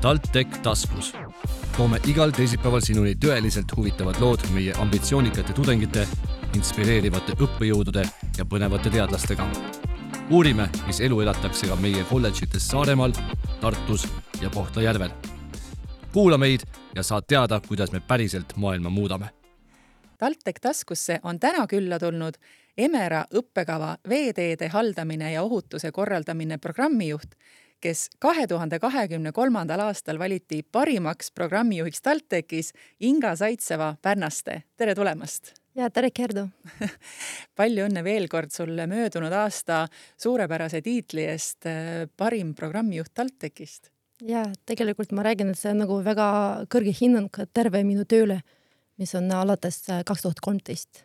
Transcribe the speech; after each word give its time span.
TalTech 0.00 0.62
taskus. 0.62 1.12
toome 1.76 1.98
igal 2.08 2.30
teisipäeval 2.32 2.80
sinuni 2.80 3.10
tõeliselt 3.20 3.72
huvitavad 3.76 4.16
lood 4.20 4.46
meie 4.54 4.72
ambitsioonikate 4.80 5.52
tudengite, 5.52 6.06
inspireerivate 6.56 7.34
õppejõudude 7.36 8.06
ja 8.38 8.46
põnevate 8.48 8.90
teadlastega. 8.90 9.44
uurime, 10.30 10.70
mis 10.86 11.00
elu 11.00 11.20
elatakse 11.20 11.68
ka 11.68 11.76
meie 11.76 12.04
kolledžites 12.08 12.68
Saaremaal, 12.68 13.12
Tartus 13.60 14.08
ja 14.40 14.48
Kohtla-Järvel. 14.48 15.10
kuula 16.12 16.38
meid 16.38 16.60
ja 16.94 17.02
saad 17.02 17.28
teada, 17.28 17.60
kuidas 17.68 17.92
me 17.92 18.00
päriselt 18.00 18.56
maailma 18.56 18.90
muudame. 18.90 19.28
TalTech 20.18 20.60
taskusse 20.60 21.20
on 21.22 21.40
täna 21.40 21.66
külla 21.66 21.98
tulnud 21.98 22.34
Emera 22.78 23.24
õppekava 23.34 23.96
veeteede 24.08 24.68
haldamine 24.68 25.32
ja 25.32 25.42
ohutuse 25.42 25.92
korraldamine 25.92 26.58
programmijuht 26.58 27.36
kes 27.80 28.08
kahe 28.18 28.46
tuhande 28.46 28.78
kahekümne 28.78 29.32
kolmandal 29.32 29.80
aastal 29.86 30.18
valiti 30.18 30.62
parimaks 30.62 31.30
programmijuhiks 31.34 32.02
TalTechis, 32.02 32.72
Inga 33.00 33.36
Saitseva 33.36 33.96
Pärnaste. 34.02 34.62
tere 34.76 34.94
tulemast! 34.94 35.54
ja 35.74 35.90
tere, 35.90 36.10
Kerdu 36.10 36.48
palju 37.58 37.86
õnne 37.86 38.04
veel 38.04 38.28
kord 38.28 38.50
sulle 38.52 38.86
möödunud 38.90 39.32
aasta 39.32 39.84
suurepärase 40.18 40.82
tiitli 40.82 41.26
eest 41.30 41.68
äh, 41.70 42.06
parim 42.16 42.54
programmijuht 42.54 43.14
TalTechist. 43.14 43.90
ja 44.26 44.44
tegelikult 44.66 45.12
ma 45.12 45.24
räägin, 45.26 45.52
et 45.52 45.58
see 45.58 45.72
on 45.72 45.84
nagu 45.84 46.00
väga 46.04 46.30
kõrge 46.72 46.96
hinnang 47.00 47.44
terve 47.54 47.84
minu 47.84 48.04
tööle, 48.04 48.40
mis 48.98 49.14
on 49.14 49.30
alates 49.32 49.84
äh, 49.88 50.04
kaks 50.04 50.26
tuhat 50.26 50.42
kolmteist 50.44 51.04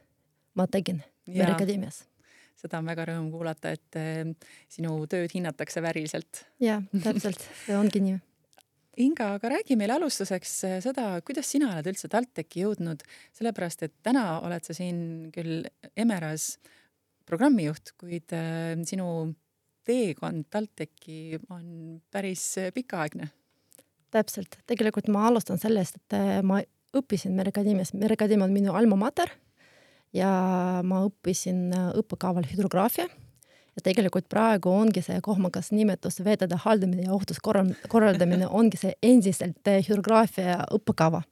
ma 0.55 0.67
tegin 0.67 1.03
Mere 1.27 1.55
Akadeemias 1.55 2.03
seda 2.65 2.81
on 2.81 2.89
väga 2.89 3.07
rõõm 3.11 3.29
kuulata, 3.33 3.73
et 3.75 3.99
eh, 3.99 4.23
sinu 4.71 4.97
tööd 5.11 5.33
hinnatakse 5.33 5.83
vääriliselt. 5.85 6.45
jah, 6.63 6.83
täpselt, 7.05 7.43
see 7.65 7.77
ongi 7.77 8.01
nii. 8.03 8.21
Inga, 9.03 9.33
aga 9.35 9.51
räägi 9.57 9.75
meile 9.75 9.97
alustuseks 9.97 10.51
eh, 10.67 10.77
seda, 10.83 11.09
kuidas 11.27 11.49
sina 11.51 11.73
oled 11.73 11.89
üldse 11.91 12.09
TalTechi 12.11 12.63
jõudnud, 12.63 13.03
sellepärast 13.35 13.87
et 13.87 13.95
täna 14.05 14.39
oled 14.39 14.65
sa 14.65 14.75
siin 14.77 14.99
küll 15.35 15.65
Emeras 15.99 16.55
programmijuht, 17.27 17.95
kuid 17.99 18.35
eh, 18.35 18.75
sinu 18.87 19.09
teekond 19.85 20.47
TalTechi 20.49 21.41
on 21.53 21.99
päris 22.11 22.55
pikaaegne. 22.73 23.29
täpselt, 24.15 24.61
tegelikult 24.65 25.09
ma 25.11 25.25
alustan 25.27 25.59
sellest, 25.59 25.99
et 25.99 26.43
ma 26.47 26.61
õppisin 26.95 27.35
Mere 27.35 27.51
Akadeemias, 27.51 27.91
Mere 27.93 28.15
Akadeemia 28.15 28.47
on 28.47 28.53
minu 28.55 28.73
alma 28.79 28.95
mater 28.95 29.33
ja 30.15 30.31
ma 30.87 31.03
õppisin 31.09 31.69
äh, 31.75 31.91
õppekaval 31.99 32.47
hüdrograafia 32.51 33.07
ja 33.75 33.83
tegelikult 33.83 34.29
praegu 34.31 34.71
ongi 34.71 35.03
see 35.03 35.19
kohmakas 35.23 35.71
nimetus 35.75 36.21
veeteede 36.23 36.59
haldamine 36.63 37.07
ja 37.07 37.15
ohutuskorraldamine 37.15 38.47
ongi 38.59 38.79
see 38.81 38.95
endiselt 39.03 39.67
äh, 39.71 39.81
hüdrograafia 39.87 40.61
õppekava. 40.75 41.23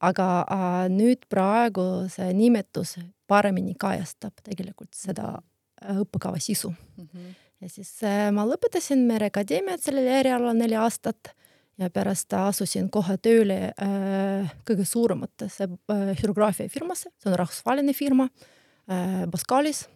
aga 0.00 0.26
äh, 0.46 0.80
nüüd 0.94 1.26
praegu 1.30 2.06
see 2.12 2.32
nimetus 2.34 2.96
paremini 3.26 3.74
kajastab 3.78 4.38
tegelikult 4.46 4.94
seda 4.94 5.34
äh, 5.82 5.98
õppekava 6.04 6.40
sisu 6.40 6.70
mm. 6.70 7.08
-hmm. 7.08 7.34
ja 7.60 7.68
siis 7.68 7.90
äh, 8.02 8.30
ma 8.32 8.46
lõpetasin 8.46 9.06
Mere 9.06 9.26
Akadeemiat 9.32 9.82
sellel 9.82 10.06
erialal 10.06 10.56
neli 10.56 10.76
aastat 10.76 11.34
ja 11.78 11.90
pärast 11.94 12.32
asusin 12.34 12.88
kohe 12.90 13.16
tööle 13.22 13.58
äh, 13.70 14.50
kõige 14.66 14.86
suurematesse 14.88 15.68
äh, 15.68 16.08
hüdrograafiafirmasse, 16.18 17.12
see 17.20 17.30
on 17.30 17.38
rahvusvaheline 17.38 17.94
firma 17.96 18.28
äh, 18.28 19.24
Baskalis. 19.30 19.86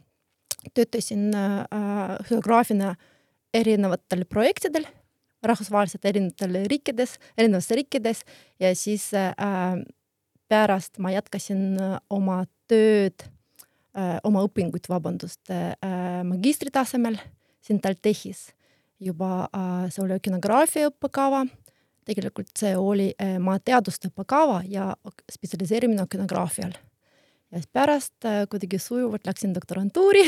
töötasin 0.75 1.33
äh, 1.35 1.67
hüdrograafina 2.29 2.95
erinevatel 3.55 4.25
projektidel, 4.31 4.87
rahvusvaheliselt 5.43 6.05
erinevatel 6.07 6.63
riikides, 6.71 7.19
erinevates 7.37 7.71
riikides. 7.71 8.23
Ja 8.61 8.71
siis 8.79 9.11
äh, 9.15 9.35
pärast 10.49 10.99
ma 10.99 11.11
jätkasin 11.11 11.81
äh, 11.81 11.99
oma 12.11 12.45
tööd 12.71 13.27
äh,, 13.97 14.19
oma 14.25 14.45
õpinguid, 14.47 14.87
vabandust 14.89 15.51
äh,, 15.51 15.75
magistritasemel 16.25 17.19
siin 17.63 17.81
TalTechis 17.83 18.53
juba 19.03 19.49
äh, 19.51 19.91
see 19.91 20.05
oli 20.05 20.17
okeanograafia 20.17 20.91
õppekava 20.93 21.43
tegelikult 22.05 22.51
see 22.59 22.77
oli 22.77 23.11
äh, 23.21 23.39
ma 23.43 23.59
teaduste 23.59 24.11
õppekava 24.11 24.63
ja 24.69 24.93
spetsialiseerimine 25.33 26.03
okeanograafial. 26.03 26.73
ja 27.51 27.59
siis 27.61 27.69
pärast 27.73 28.25
äh, 28.25 28.45
kuidagi 28.51 28.79
sujuvalt 28.79 29.27
läksin 29.27 29.55
doktorantuuri 29.55 30.25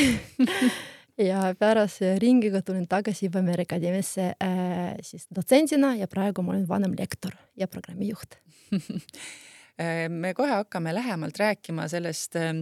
ja 1.29 1.53
pärast 1.59 2.01
ringiga 2.19 2.61
tulin 2.61 2.87
tagasi 2.87 3.29
juba 3.29 3.41
Mere 3.41 3.67
Akadeemiasse 3.67 4.33
äh, 4.43 4.95
siis 5.01 5.27
dotsendina 5.35 5.95
ja 5.95 6.07
praegu 6.07 6.41
ma 6.41 6.55
olen 6.55 6.67
vanemlektor 6.67 7.35
ja 7.55 7.67
programmijuht 7.67 8.39
me 10.09 10.33
kohe 10.33 10.51
hakkame 10.51 10.93
lähemalt 10.95 11.39
rääkima 11.39 11.87
sellest 11.87 12.35
äh, 12.35 12.53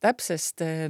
täpsest 0.00 0.60
äh, 0.60 0.88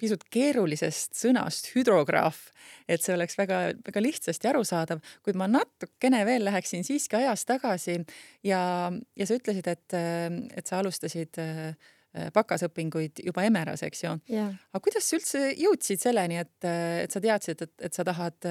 pisut 0.00 0.24
keerulisest 0.32 1.16
sõnast 1.18 1.70
hüdrograaf, 1.74 2.50
et 2.88 3.02
see 3.04 3.14
oleks 3.14 3.38
väga-väga 3.38 4.02
lihtsasti 4.02 4.50
arusaadav, 4.50 5.00
kuid 5.24 5.38
ma 5.40 5.48
natukene 5.50 6.24
veel 6.28 6.44
läheksin 6.48 6.84
siiski 6.86 7.20
ajas 7.20 7.46
tagasi 7.48 8.00
ja, 8.46 8.60
ja 8.90 9.28
sa 9.28 9.38
ütlesid, 9.38 9.70
et, 9.70 9.96
et 10.56 10.66
sa 10.66 10.80
alustasid 10.80 11.40
bakasõpinguid 12.34 13.20
juba 13.22 13.44
Emeras, 13.46 13.84
eks 13.86 14.00
ju? 14.02 14.14
Yeah.. 14.30 14.56
aga 14.72 14.82
kuidas 14.82 15.06
sa 15.06 15.18
üldse 15.18 15.42
jõudsid 15.54 16.00
selleni, 16.02 16.40
et, 16.42 16.56
et 17.04 17.12
sa 17.14 17.22
teadsid, 17.22 17.62
et, 17.66 17.74
et 17.86 17.94
sa 17.94 18.06
tahad 18.06 18.50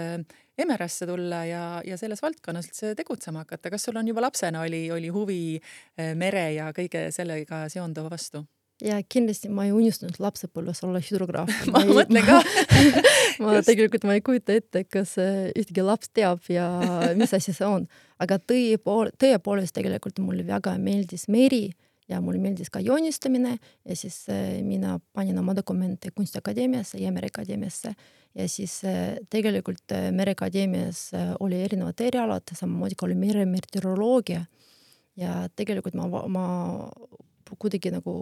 Emerasse 0.60 1.08
tulla 1.08 1.44
ja, 1.48 1.64
ja 1.88 1.98
selles 2.00 2.24
valdkonnas 2.24 2.70
üldse 2.72 2.94
tegutsema 3.00 3.44
hakata, 3.46 3.72
kas 3.72 3.86
sul 3.88 4.00
on 4.00 4.08
juba 4.08 4.24
lapsena 4.24 4.64
oli, 4.64 4.86
oli 4.92 5.12
huvi 5.12 5.42
mere 6.20 6.50
ja 6.56 6.72
kõige 6.76 7.10
sellega 7.16 7.66
seonduva 7.72 8.12
vastu? 8.16 8.46
Ja 8.82 9.00
kindlasti 9.04 9.50
ma 9.52 9.66
ei 9.68 9.74
unistanud 9.76 10.20
lapsepõlves 10.22 10.82
olla 10.88 11.02
hüdrograaf. 11.04 11.52
Ma 11.74 11.84
mõtlen 11.88 12.26
ka. 12.26 12.40
ma 13.44 13.60
tegelikult 13.66 14.08
ma 14.08 14.16
ei 14.18 14.24
kujuta 14.26 14.56
ette, 14.60 14.86
kas 14.92 15.18
äh, 15.22 15.50
ühtegi 15.58 15.84
laps 15.86 16.12
teab 16.16 16.48
ja 16.52 16.70
mis 17.20 17.34
asi 17.36 17.56
see 17.56 17.68
on, 17.68 17.88
aga 18.24 18.40
tõepool-, 18.40 19.14
tõepoolest 19.20 19.76
tegelikult 19.78 20.22
mulle 20.24 20.46
väga 20.48 20.78
meeldis 20.82 21.28
meri 21.32 21.68
ja 22.10 22.22
mulle 22.24 22.42
meeldis 22.42 22.72
ka 22.74 22.82
joonistamine 22.82 23.58
ja 23.60 23.98
siis 23.98 24.24
äh, 24.34 24.60
mina 24.66 24.98
panin 25.14 25.38
oma 25.40 25.56
dokumente 25.56 26.12
Kunstiakadeemiasse 26.16 27.02
ja 27.02 27.12
Mereakadeemiasse. 27.16 27.94
Ja 28.38 28.46
siis 28.50 28.80
äh, 28.86 29.18
tegelikult 29.30 29.96
Mereakadeemias 30.16 31.10
oli 31.40 31.64
erinevad 31.66 32.00
erialad, 32.06 32.48
samamoodi 32.56 32.98
ka 32.98 33.08
oli 33.08 33.18
meremeteoroloogia 33.20 34.46
ja 35.20 35.34
tegelikult 35.56 35.98
ma, 36.00 36.08
ma 36.32 36.46
kuidagi 37.60 37.92
nagu 37.94 38.14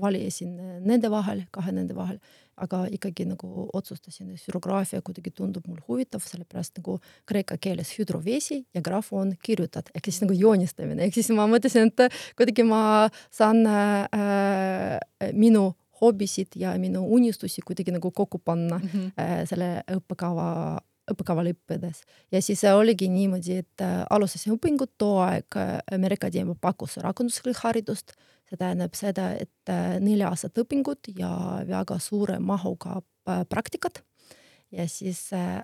valisin 0.00 0.56
nende 0.84 1.10
vahel, 1.10 1.44
kahe 1.54 1.72
nende 1.72 1.96
vahel, 1.96 2.18
aga 2.58 2.84
ikkagi 2.90 3.26
nagu 3.28 3.68
otsustasin, 3.76 4.32
et 4.34 4.44
hüdrograafia 4.46 5.02
kuidagi 5.04 5.30
tundub 5.34 5.66
mulle 5.68 5.84
huvitav, 5.88 6.22
sellepärast 6.26 6.80
nagu 6.80 6.98
kreeka 7.28 7.58
keeles 7.60 7.94
hüdrovesi 7.98 8.64
ja 8.74 8.82
graaf 8.84 9.12
on 9.12 9.34
kirjutad. 9.42 9.90
Ehk 9.94 10.10
siis 10.10 10.22
nagu 10.24 10.36
joonistamine, 10.36 11.06
ehk 11.06 11.14
siis 11.14 11.30
ma 11.36 11.46
mõtlesin, 11.50 11.92
et 11.92 12.18
kuidagi 12.38 12.66
ma 12.66 12.82
saan 13.30 13.62
äh, 13.68 14.98
minu 15.34 15.70
hobisid 16.00 16.54
ja 16.58 16.74
minu 16.78 17.02
unistusi 17.14 17.62
kuidagi 17.66 17.94
nagu 17.94 18.10
kokku 18.10 18.38
panna 18.38 18.78
mm 18.78 18.88
-hmm. 18.88 19.12
äh, 19.18 19.48
selle 19.48 19.82
õppekava 19.90 20.78
õppekaval 21.08 21.52
õppides. 21.52 22.02
Ja 22.32 22.42
siis 22.42 22.64
oligi 22.64 23.08
niimoodi, 23.08 23.60
et 23.62 23.84
äh, 23.84 24.02
alustasin 24.10 24.56
õpingut, 24.56 24.94
too 24.98 25.18
aeg 25.24 25.56
äh, 25.56 25.78
Mere 25.98 26.18
Akadeemia 26.20 26.56
pakkus 26.60 26.98
rakenduslikku 27.04 27.60
haridust 27.62 28.12
see 28.48 28.58
tähendab 28.60 28.96
seda, 28.96 29.30
et 29.36 29.72
äh, 29.72 29.96
neli 30.02 30.24
aastat 30.26 30.58
õpingut 30.62 31.10
ja 31.18 31.30
väga 31.68 31.98
suure 32.02 32.38
mahuga 32.40 32.98
äh, 33.00 33.44
praktikat. 33.48 34.02
ja 34.72 34.84
siis 34.88 35.30
äh, 35.32 35.62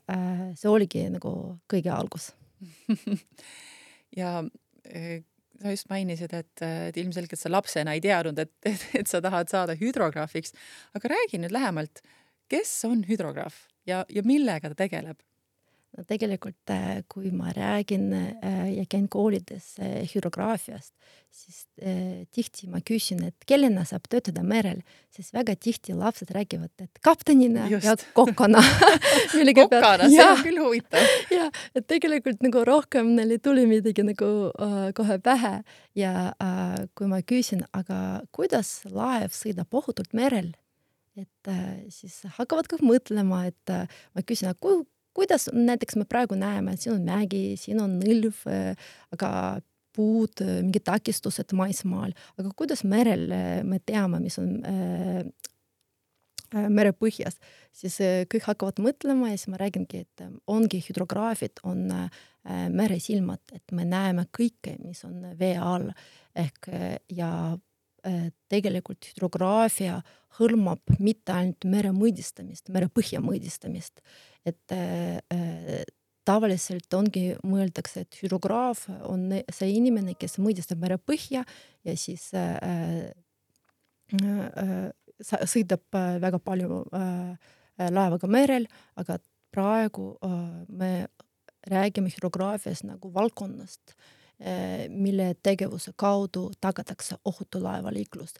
see 0.56 0.70
oligi 0.70 1.06
nagu 1.12 1.58
kõige 1.68 1.92
algus 1.92 2.32
ja 4.20 4.42
sa 4.84 5.72
just 5.72 5.88
mainisid, 5.88 6.32
et, 6.36 6.62
et 6.62 6.96
ilmselgelt 7.00 7.40
sa 7.40 7.52
lapsena 7.52 7.94
ei 7.96 8.02
teadnud, 8.04 8.38
et, 8.38 8.52
et, 8.68 8.88
et 9.00 9.08
sa 9.08 9.20
tahad 9.24 9.48
saada 9.48 9.76
hüdrograafiks, 9.80 10.52
aga 10.96 11.12
räägi 11.14 11.40
nüüd 11.40 11.54
lähemalt, 11.54 12.02
kes 12.52 12.72
on 12.88 13.04
hüdrograaf 13.08 13.64
ja, 13.88 14.04
ja 14.08 14.24
millega 14.26 14.72
ta 14.72 14.84
tegeleb? 14.84 15.20
Tegelikult, 16.02 16.58
äh, 16.70 17.02
kui 17.08 17.30
ma 17.30 17.52
räägin 17.54 18.12
äh, 18.12 18.72
ja 18.74 18.84
käin 18.90 19.06
koolides 19.08 19.76
äh, 19.78 20.02
hüdrograafiast, 20.10 20.92
siis 21.34 21.64
tihti 22.34 22.68
ma 22.70 22.78
küsin, 22.86 23.24
et 23.26 23.46
kellena 23.46 23.82
saab 23.86 24.04
töötada 24.10 24.44
merel, 24.46 24.84
siis 25.10 25.32
väga 25.34 25.56
tihti 25.58 25.94
lapsed 25.98 26.30
räägivad, 26.34 26.70
et 26.78 27.00
kaptenina 27.02 27.66
Just. 27.70 27.86
ja 27.86 27.96
kokana 28.14 28.62
kokana, 29.58 30.08
see 30.10 30.26
on 30.26 30.42
küll 30.46 30.62
huvitav. 30.62 31.10
ja, 31.38 31.48
et 31.74 31.88
tegelikult 31.90 32.42
nagu 32.46 32.62
rohkem 32.66 33.14
neil 33.18 33.34
ei 33.34 33.42
tuli 33.42 33.66
midagi 33.70 34.06
nagu 34.06 34.30
uh, 34.50 34.88
kohe 34.94 35.18
pähe 35.22 35.56
ja 35.98 36.14
uh, 36.38 36.86
kui 36.94 37.10
ma 37.10 37.18
küsin, 37.26 37.66
aga 37.74 38.22
kuidas 38.34 38.80
laev 38.90 39.34
sõidab 39.34 39.74
ohutult 39.74 40.14
merel, 40.14 40.52
et 41.18 41.50
uh, 41.50 41.68
siis 41.90 42.22
hakkavad 42.38 42.70
ka 42.70 42.78
mõtlema, 42.82 43.44
et 43.50 43.74
uh, 43.74 43.90
ma 44.14 44.22
küsin, 44.22 44.54
aga 44.54 44.62
kui 44.62 44.84
kuidas 45.14 45.48
näiteks 45.52 45.98
me 46.00 46.08
praegu 46.08 46.38
näeme, 46.38 46.76
siin 46.80 46.96
on 46.96 47.06
mägi, 47.06 47.54
siin 47.60 47.80
on 47.82 47.98
nõlv, 48.00 48.42
aga 49.14 49.30
puud, 49.94 50.42
mingid 50.42 50.84
takistused 50.86 51.54
maismaal, 51.54 52.14
aga 52.38 52.52
kuidas 52.58 52.82
merel 52.88 53.28
me 53.66 53.78
teame, 53.86 54.18
mis 54.22 54.40
on 54.42 54.56
äh, 54.66 55.22
merepõhjas, 56.54 57.38
siis 57.74 57.98
kõik 58.30 58.46
hakkavad 58.46 58.82
mõtlema 58.82 59.30
ja 59.30 59.38
siis 59.38 59.50
ma 59.50 59.58
räägingi, 59.62 60.04
et 60.04 60.24
ongi 60.50 60.82
hüdrograafid, 60.86 61.62
on 61.66 61.86
äh, 61.94 62.24
meresilmad, 62.74 63.42
et 63.54 63.74
me 63.74 63.86
näeme 63.88 64.26
kõike, 64.34 64.76
mis 64.82 65.04
on 65.06 65.32
vee 65.38 65.54
all. 65.58 65.90
Ehk 66.34 66.68
ja 67.14 67.30
äh, 67.54 67.60
tegelikult 68.52 69.06
hüdrograafia 69.08 69.98
hõlmab 70.38 70.96
mitte 70.98 71.32
ainult 71.32 71.64
mere 71.70 71.92
mõõdistamist, 71.94 72.68
merepõhja 72.74 73.22
mõõdistamist, 73.24 74.02
et 74.44 74.74
äh, 74.74 75.84
tavaliselt 76.24 76.96
ongi, 76.96 77.34
mõeldakse, 77.44 78.04
et 78.04 78.18
hüdrograaf 78.22 78.86
on 79.08 79.28
see 79.52 79.70
inimene, 79.76 80.16
kes 80.18 80.38
mõõdistab 80.40 80.80
merepõhja 80.82 81.44
ja 81.84 81.96
siis 82.00 82.30
äh, 82.36 83.12
äh, 84.20 84.90
sõidab 85.22 85.84
äh, 85.96 86.16
väga 86.22 86.40
palju 86.42 86.82
äh, 86.96 87.52
laevaga 87.90 88.30
merel, 88.30 88.66
aga 89.00 89.18
praegu 89.54 90.14
äh, 90.24 90.40
me 90.68 90.92
räägime 91.70 92.12
hüdrograafias 92.12 92.84
nagu 92.84 93.12
valdkonnast, 93.14 93.94
mille 94.88 95.34
tegevuse 95.42 95.92
kaudu 95.96 96.50
tagatakse 96.60 97.16
ohutu 97.24 97.62
laevaliiklus 97.62 98.34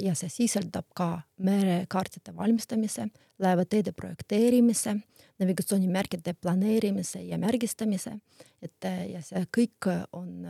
ja 0.00 0.14
see 0.16 0.30
sisaldab 0.32 0.86
ka 0.96 1.20
merekaartide 1.44 2.32
valmistamise, 2.36 3.08
laevateede 3.38 3.92
projekteerimise, 3.92 4.94
navigatsioonimärkide 5.38 6.34
planeerimise 6.40 7.20
ja 7.22 7.38
märgistamise, 7.38 8.14
et 8.62 8.88
ja 9.12 9.20
see 9.22 9.44
kõik 9.58 9.90
on 10.12 10.46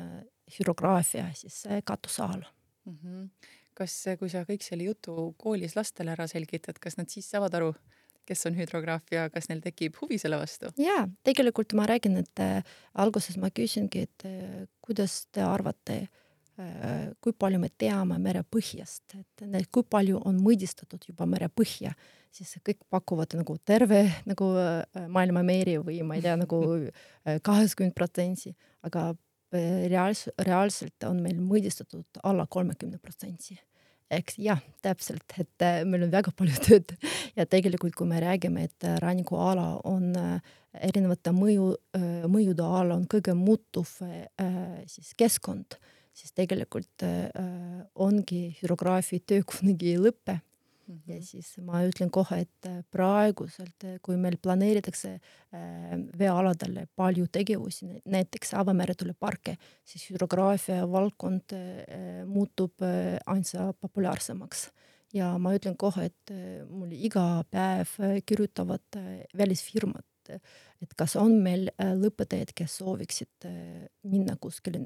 hüdrograafia 0.59 1.29
siis 1.35 1.63
katuse 1.85 2.23
all 2.23 2.45
mm. 2.85 2.99
-hmm. 3.03 3.29
kas, 3.75 4.05
kui 4.19 4.31
sa 4.31 4.45
kõik 4.49 4.63
selle 4.63 4.85
jutu 4.85 5.35
koolis 5.39 5.77
lastele 5.77 6.11
ära 6.11 6.27
selgitad, 6.27 6.79
kas 6.81 6.97
nad 6.97 7.09
siis 7.09 7.31
saavad 7.31 7.55
aru, 7.55 7.75
kes 8.29 8.47
on 8.49 8.57
hüdrograaf 8.59 9.13
ja 9.15 9.27
kas 9.33 9.49
neil 9.51 9.63
tekib 9.65 9.99
huvi 10.03 10.19
selle 10.21 10.39
vastu? 10.41 10.71
jaa, 10.81 11.07
tegelikult 11.27 11.75
ma 11.79 11.89
räägin, 11.89 12.19
et 12.23 12.45
äh, 12.45 12.63
alguses 12.99 13.39
ma 13.41 13.51
küsingi, 13.55 14.07
et 14.09 14.29
äh, 14.29 14.65
kuidas 14.85 15.21
te 15.35 15.45
arvate 15.45 15.99
äh,, 16.05 17.11
kui 17.25 17.35
palju 17.37 17.61
me 17.63 17.71
teame 17.81 18.19
merepõhjast, 18.23 19.19
et 19.19 19.69
kui 19.73 19.87
palju 19.89 20.21
on 20.29 20.41
mõõdistatud 20.43 21.09
juba 21.11 21.29
merepõhja, 21.31 21.95
siis 22.35 22.59
kõik 22.65 22.83
pakuvad 22.93 23.39
nagu 23.39 23.57
terve 23.67 24.03
nagu 24.29 24.51
maailma 25.09 25.43
meeri 25.47 25.79
või 25.81 26.03
ma 26.05 26.19
ei 26.19 26.27
tea 26.27 26.37
nagu 26.37 26.61
kaheksakümmend 27.49 27.97
protsenti, 27.97 28.53
aga 28.85 29.11
reaals-, 29.55 30.29
reaalselt 30.45 31.09
on 31.09 31.23
meil 31.25 31.41
mõõdistatud 31.41 32.21
alla 32.23 32.47
kolmekümne 32.47 33.01
protsenti. 33.01 33.57
Eks 34.11 34.39
jah, 34.41 34.63
täpselt, 34.83 35.35
et 35.39 35.67
meil 35.89 36.07
on 36.07 36.13
väga 36.13 36.33
palju 36.37 36.63
tööd. 36.65 36.95
Ja 37.37 37.47
tegelikult, 37.47 37.95
kui 37.99 38.09
me 38.09 38.23
räägime, 38.23 38.65
et 38.69 38.89
rannikuala 39.03 39.81
on 39.89 40.15
erinevate 40.73 41.33
mõju, 41.35 41.71
mõjude 42.31 42.65
all 42.65 42.97
on 42.97 43.07
kõige 43.11 43.35
muutuv 43.37 43.91
siis 44.89 45.15
keskkond 45.19 45.79
siis 46.19 46.35
tegelikult 46.37 47.05
äh, 47.07 47.29
ongi 47.95 48.43
hüdrograafi 48.59 49.21
töö 49.27 49.45
kunagi 49.47 49.95
ei 49.95 50.03
lõpe 50.03 50.39
mm. 50.89 50.95
-hmm. 50.95 51.15
ja 51.15 51.23
siis 51.23 51.53
ma 51.65 51.83
ütlen 51.87 52.11
kohe, 52.11 52.41
et 52.41 52.67
äh, 52.67 52.81
praeguselt, 52.91 53.85
äh, 53.85 53.99
kui 54.03 54.17
meil 54.17 54.39
planeeritakse 54.43 55.13
äh, 55.15 55.95
veealadele 56.19 56.87
palju 56.97 57.27
tegevusi, 57.33 58.01
näiteks 58.05 58.55
avameretuuleparke, 58.55 59.57
siis 59.85 60.09
hüdrograafia 60.11 60.91
valdkond 60.91 61.55
muutub 62.27 62.83
ainsa 63.27 63.73
populaarsemaks 63.81 64.69
ja 65.15 65.33
ma 65.39 65.55
ütlen 65.57 65.77
kohe, 65.77 66.05
et 66.11 66.33
mul 66.69 66.93
iga 66.93 67.45
päev 67.51 67.95
kirjutavad 68.27 68.99
välisfirmad, 69.37 70.05
et 70.83 70.93
kas 70.97 71.17
on 71.17 71.39
meil 71.43 71.71
lõpetajaid, 71.79 72.53
kes 72.55 72.77
sooviksid 72.83 73.49
minna 74.03 74.37
kuskile 74.41 74.85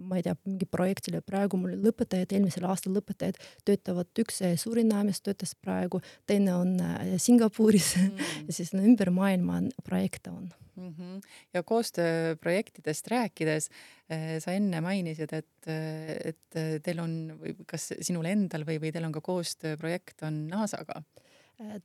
ma 0.00 0.18
ei 0.18 0.24
tea, 0.24 0.34
mingi 0.46 0.66
projektile, 0.70 1.20
praegu 1.24 1.58
mul 1.60 1.74
lõpetajad, 1.84 2.32
eelmisel 2.32 2.64
aastal 2.68 2.94
lõpetajad 2.96 3.38
töötavad, 3.68 4.08
üks 4.22 4.40
Surinaamis 4.62 5.20
töötas 5.24 5.54
praegu, 5.58 6.00
teine 6.28 6.54
on 6.56 6.74
äh, 6.80 7.14
Singapuris 7.20 7.94
mm. 7.98 8.32
ja 8.48 8.56
siis 8.56 8.72
no, 8.76 8.82
ümber 8.86 9.12
maailma 9.14 9.60
projekte 9.84 10.32
on 10.32 10.48
mm. 10.48 10.88
-hmm. 10.88 11.20
ja 11.54 11.62
koostööprojektidest 11.62 13.10
rääkides 13.12 13.68
äh, 13.68 14.38
sa 14.40 14.56
enne 14.56 14.80
mainisid, 14.80 15.32
et, 15.32 15.68
et 15.68 16.82
teil 16.82 17.00
on 17.00 17.36
või 17.40 17.56
kas 17.66 17.92
sinul 18.00 18.26
endal 18.30 18.64
või, 18.68 18.80
või 18.80 18.92
teil 18.92 19.04
on 19.04 19.12
ka 19.12 19.20
koostööprojekt 19.20 20.22
on 20.22 20.46
NASA-ga? 20.48 21.02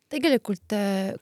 tegelikult 0.09 0.73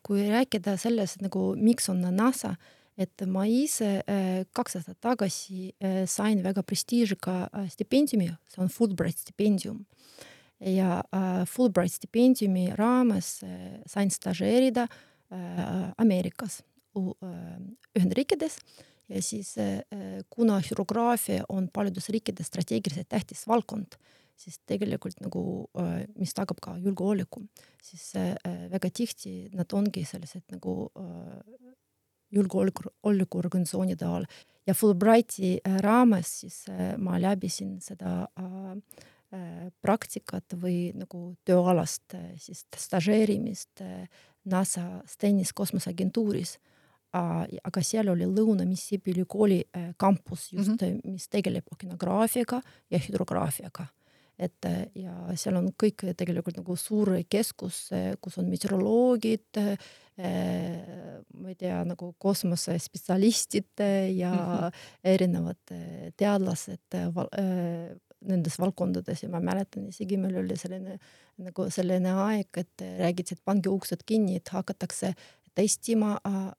kui 0.06 0.30
rääkida 0.30 0.78
sellest 0.80 1.20
nagu 1.26 1.56
miks 1.60 1.90
on 1.92 2.06
NASA, 2.16 2.54
et 2.98 3.26
ma 3.28 3.44
ise 3.48 3.90
äh, 4.08 4.46
kaks 4.56 4.80
aastat 4.80 5.00
tagasi 5.04 5.74
äh, 5.84 6.04
sain 6.08 6.42
väga 6.44 6.64
prestiižika 6.64 7.36
äh, 7.52 7.68
stipendiumi, 7.72 8.30
see 8.52 8.64
on 8.64 8.72
Fulbright 8.72 9.20
stipendium. 9.20 9.86
ja 10.60 11.04
Fulbright 11.52 11.92
stipendiumi 11.92 12.70
raames 12.80 13.42
sain 13.92 14.10
stažeerida 14.10 14.86
Ameerikas, 16.00 16.62
Ühendriikides 16.96 18.56
ja 19.12 19.22
siis 19.22 19.52
kuna 20.32 20.62
hürograafia 20.64 21.44
on 21.52 21.68
paljudes 21.68 22.08
riikides 22.10 22.48
strateegiliselt 22.48 23.10
tähtis 23.12 23.44
valdkond, 23.52 24.00
siis 24.40 24.62
tegelikult 24.66 25.20
nagu, 25.20 25.44
mis 26.16 26.34
tagab 26.34 26.64
ka 26.64 26.78
julgeoleku, 26.80 27.44
siis 27.84 28.14
väga 28.72 28.94
tihti 28.96 29.36
nad 29.60 29.76
ongi 29.76 30.06
sellised 30.08 30.48
nagu 30.56 30.88
julgeolekuorganisatsioonide 32.36 34.06
all 34.06 34.28
ja 34.68 34.74
Fulbrighti 34.74 35.60
äh, 35.68 35.80
raames 35.80 36.40
siis 36.40 36.66
äh, 36.70 36.96
ma 36.98 37.20
läbisin 37.22 37.78
seda 37.82 38.26
äh, 38.40 39.02
praktikat 39.82 40.56
või 40.62 40.94
nagu 40.96 41.34
tööalast 41.44 42.14
siis 42.40 42.62
stažeerimist 42.78 43.82
NASA 44.48 45.02
Stennis 45.10 45.52
kosmoseagentuuris. 45.52 46.54
aga 47.12 47.82
seal 47.84 48.08
oli 48.14 48.24
Lõuna-Mississippi 48.30 49.12
ülikooli 49.12 49.58
kampus 49.98 50.54
just 50.54 50.70
mm, 50.70 50.78
-hmm. 50.78 51.12
mis 51.12 51.28
tegeleb 51.28 51.66
okeanograafiaga 51.72 52.62
ja 52.90 53.00
hüdrograafiaga 53.00 53.88
et 54.40 54.68
ja 54.96 55.14
seal 55.40 55.56
on 55.60 55.70
kõik 55.80 56.04
tegelikult 56.18 56.58
nagu 56.60 56.76
suur 56.80 57.14
keskus, 57.30 57.90
kus 58.22 58.40
on 58.42 58.50
meteoroloogid, 58.52 59.62
ma 60.18 61.52
ei 61.52 61.56
tea, 61.60 61.78
nagu 61.88 62.14
kosmosespetsialistid 62.20 63.84
ja 64.16 64.32
mm 64.32 64.40
-hmm. 64.40 64.82
erinevad 65.04 65.76
teadlased 66.18 67.00
val, 67.16 67.30
nendes 68.26 68.60
valdkondades 68.60 69.24
ja 69.24 69.30
ma 69.30 69.40
mäletan 69.40 69.88
isegi 69.88 70.18
meil 70.18 70.38
oli 70.42 70.58
selline 70.58 71.00
nagu 71.38 71.70
selline 71.70 72.12
aeg, 72.26 72.58
et 72.58 72.86
räägiti, 73.00 73.36
et 73.36 73.46
pange 73.46 73.70
uksed 73.70 74.06
kinni, 74.06 74.36
et 74.40 74.50
hakatakse 74.50 75.14
testima 75.56 76.16
äh, 76.28 76.52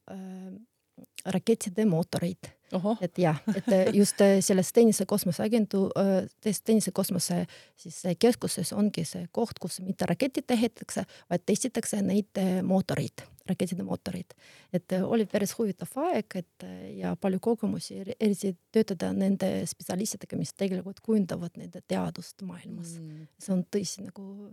rakettide 1.25 1.85
mootoreid 1.89 2.56
et 3.01 3.19
jah, 3.19 3.39
et 3.55 3.69
äh, 3.73 3.93
just 3.95 4.21
äh, 4.21 4.41
selles 4.41 4.73
tennise 4.73 5.07
kosmoseagentu-, 5.07 5.91
äh, 5.99 6.27
tennise 6.65 6.93
kosmose 6.93 7.45
siis 7.79 8.03
keskuses 8.19 8.73
ongi 8.73 9.05
see 9.07 9.27
koht, 9.33 9.61
kus 9.63 9.81
mitte 9.85 10.07
raketid 10.09 10.51
ehitatakse, 10.51 11.07
vaid 11.31 11.45
testitakse 11.47 12.01
neid 12.03 12.41
mootoreid, 12.67 13.25
rakettide 13.47 13.87
mootoreid. 13.87 14.35
et 14.73 14.97
oli 15.03 15.27
päris 15.31 15.55
huvitav 15.59 15.95
aeg, 16.09 16.39
et 16.43 16.67
ja 16.99 17.15
palju 17.17 17.41
kogemusi, 17.41 18.03
eriti 18.21 18.57
töötada 18.73 19.13
nende 19.13 19.51
spetsialistidega, 19.67 20.37
mis 20.37 20.55
tegelikult 20.55 21.01
kujundavad 21.01 21.55
nende 21.57 21.83
teadust 21.87 22.43
maailmas. 22.43 22.97
Mm.. 22.99 23.29
see 23.39 23.55
on 23.55 23.63
tõesti 23.71 24.09
nagu 24.09 24.51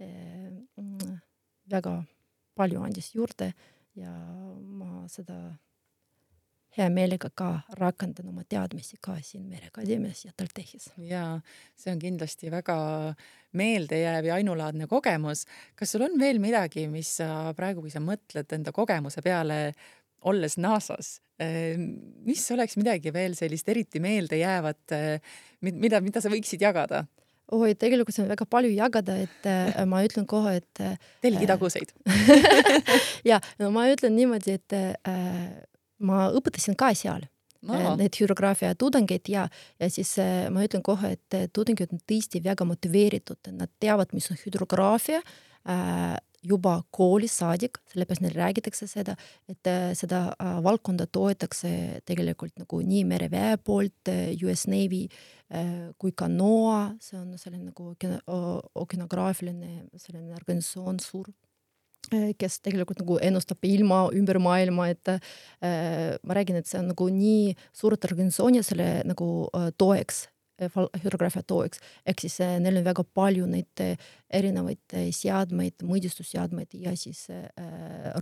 äh, 0.00 1.18
väga 1.70 2.00
palju 2.56 2.82
andis 2.84 3.14
juurde 3.14 3.52
ja 3.98 4.12
ma 4.60 5.04
seda 5.08 5.36
hea 6.76 6.88
meelega 6.92 7.30
ka 7.34 7.50
rakendan 7.78 8.30
oma 8.30 8.44
teadmisi 8.48 8.98
ka 9.02 9.16
siin 9.24 9.46
Mereakadeemias 9.50 10.24
ja 10.24 10.32
TalTechis. 10.36 10.90
ja 10.98 11.24
see 11.76 11.92
on 11.92 12.02
kindlasti 12.02 12.50
väga 12.50 12.76
meeldejääv 13.58 14.28
ja 14.30 14.34
ainulaadne 14.38 14.86
kogemus. 14.86 15.46
kas 15.74 15.92
sul 15.92 16.06
on 16.06 16.18
veel 16.18 16.38
midagi, 16.38 16.86
mis 16.88 17.16
sa 17.20 17.54
praegu, 17.56 17.82
kui 17.82 17.90
sa 17.90 18.02
mõtled 18.04 18.54
enda 18.54 18.72
kogemuse 18.72 19.22
peale, 19.22 19.72
olles 20.28 20.58
NASA-s, 20.60 21.20
mis 22.26 22.42
oleks 22.52 22.76
midagi 22.76 23.12
veel 23.12 23.34
sellist 23.34 23.68
eriti 23.72 24.02
meeldejäävat, 24.04 24.92
mida, 25.64 26.00
mida 26.04 26.20
sa 26.20 26.32
võiksid 26.32 26.62
jagada? 26.62 27.06
oi, 27.50 27.74
tegelikult 27.74 28.18
on 28.22 28.28
väga 28.30 28.46
palju 28.46 28.70
jagada, 28.70 29.16
et 29.24 29.48
äh, 29.48 29.80
ma 29.90 30.04
ütlen 30.06 30.26
kohe, 30.30 30.52
et 30.60 30.82
äh, 30.84 30.94
telgi 31.24 31.48
taguseid 31.50 31.90
ja 33.30 33.40
no 33.58 33.72
ma 33.74 33.88
ütlen 33.90 34.14
niimoodi, 34.14 34.54
et 34.60 34.76
äh, 34.76 34.92
ma 36.00 36.28
õpetasin 36.36 36.78
ka 36.78 36.92
seal 36.96 37.26
no. 37.62 37.76
Äh, 37.76 37.90
need 38.00 38.16
hüdrograafia 38.20 38.72
tudengeid 38.78 39.28
ja, 39.30 39.46
ja 39.80 39.90
siis 39.92 40.14
äh, 40.22 40.48
ma 40.52 40.64
ütlen 40.66 40.84
kohe, 40.86 41.14
et 41.16 41.36
äh, 41.36 41.46
tudengid 41.52 41.92
on 41.94 42.02
tõesti 42.08 42.42
väga 42.44 42.66
motiveeritud, 42.68 43.52
nad 43.56 43.72
teavad, 43.82 44.14
mis 44.16 44.30
on 44.32 44.40
hüdrograafia 44.40 45.20
äh, 45.20 46.16
juba 46.46 46.78
koolis 46.96 47.34
saadik, 47.42 47.82
sellepärast 47.92 48.22
neile 48.24 48.38
räägitakse 48.40 48.86
seda, 48.88 49.12
et 49.44 49.68
seda 49.98 50.22
valdkonda 50.64 51.04
toetakse 51.12 52.00
tegelikult 52.08 52.54
nagu 52.56 52.78
nii 52.80 53.02
mereväe 53.04 53.58
poolt 53.60 54.08
US 54.40 54.64
Navy 54.72 55.02
kui 56.00 56.14
ka 56.16 56.30
NOAA, 56.32 56.94
see 57.04 57.18
on 57.20 57.36
selline 57.36 57.74
nagu 57.74 57.90
okeanograafiline 58.72 60.00
selline 60.00 60.32
organisatsioon, 60.38 61.02
suur 61.04 61.28
kes 62.10 62.60
tegelikult 62.64 63.00
nagu 63.02 63.18
ennustab 63.22 63.64
ilma 63.68 64.02
ümber 64.16 64.40
maailma, 64.42 64.88
et 64.90 65.14
äh, 65.14 66.18
ma 66.22 66.36
räägin, 66.36 66.60
et 66.60 66.68
see 66.68 66.80
on 66.80 66.90
nagu 66.92 67.08
nii 67.14 67.54
suured 67.76 68.04
organisatsioonid 68.10 68.66
selle 68.66 68.90
nagu 69.08 69.30
äh, 69.54 69.70
toeks 69.78 70.24
äh,, 70.60 70.78
hüdrograafia 71.02 71.42
toeks, 71.46 71.80
ehk 72.06 72.24
siis 72.24 72.38
äh, 72.44 72.56
neil 72.62 72.80
on 72.80 72.86
väga 72.86 73.04
palju 73.16 73.46
neid 73.50 73.82
äh, 73.84 74.10
erinevaid 74.40 74.96
äh, 74.96 75.10
seadmeid, 75.14 75.84
mõõdistusseadmeid 75.86 76.74
ja 76.82 76.94
siis 76.98 77.26
äh, 77.32 77.46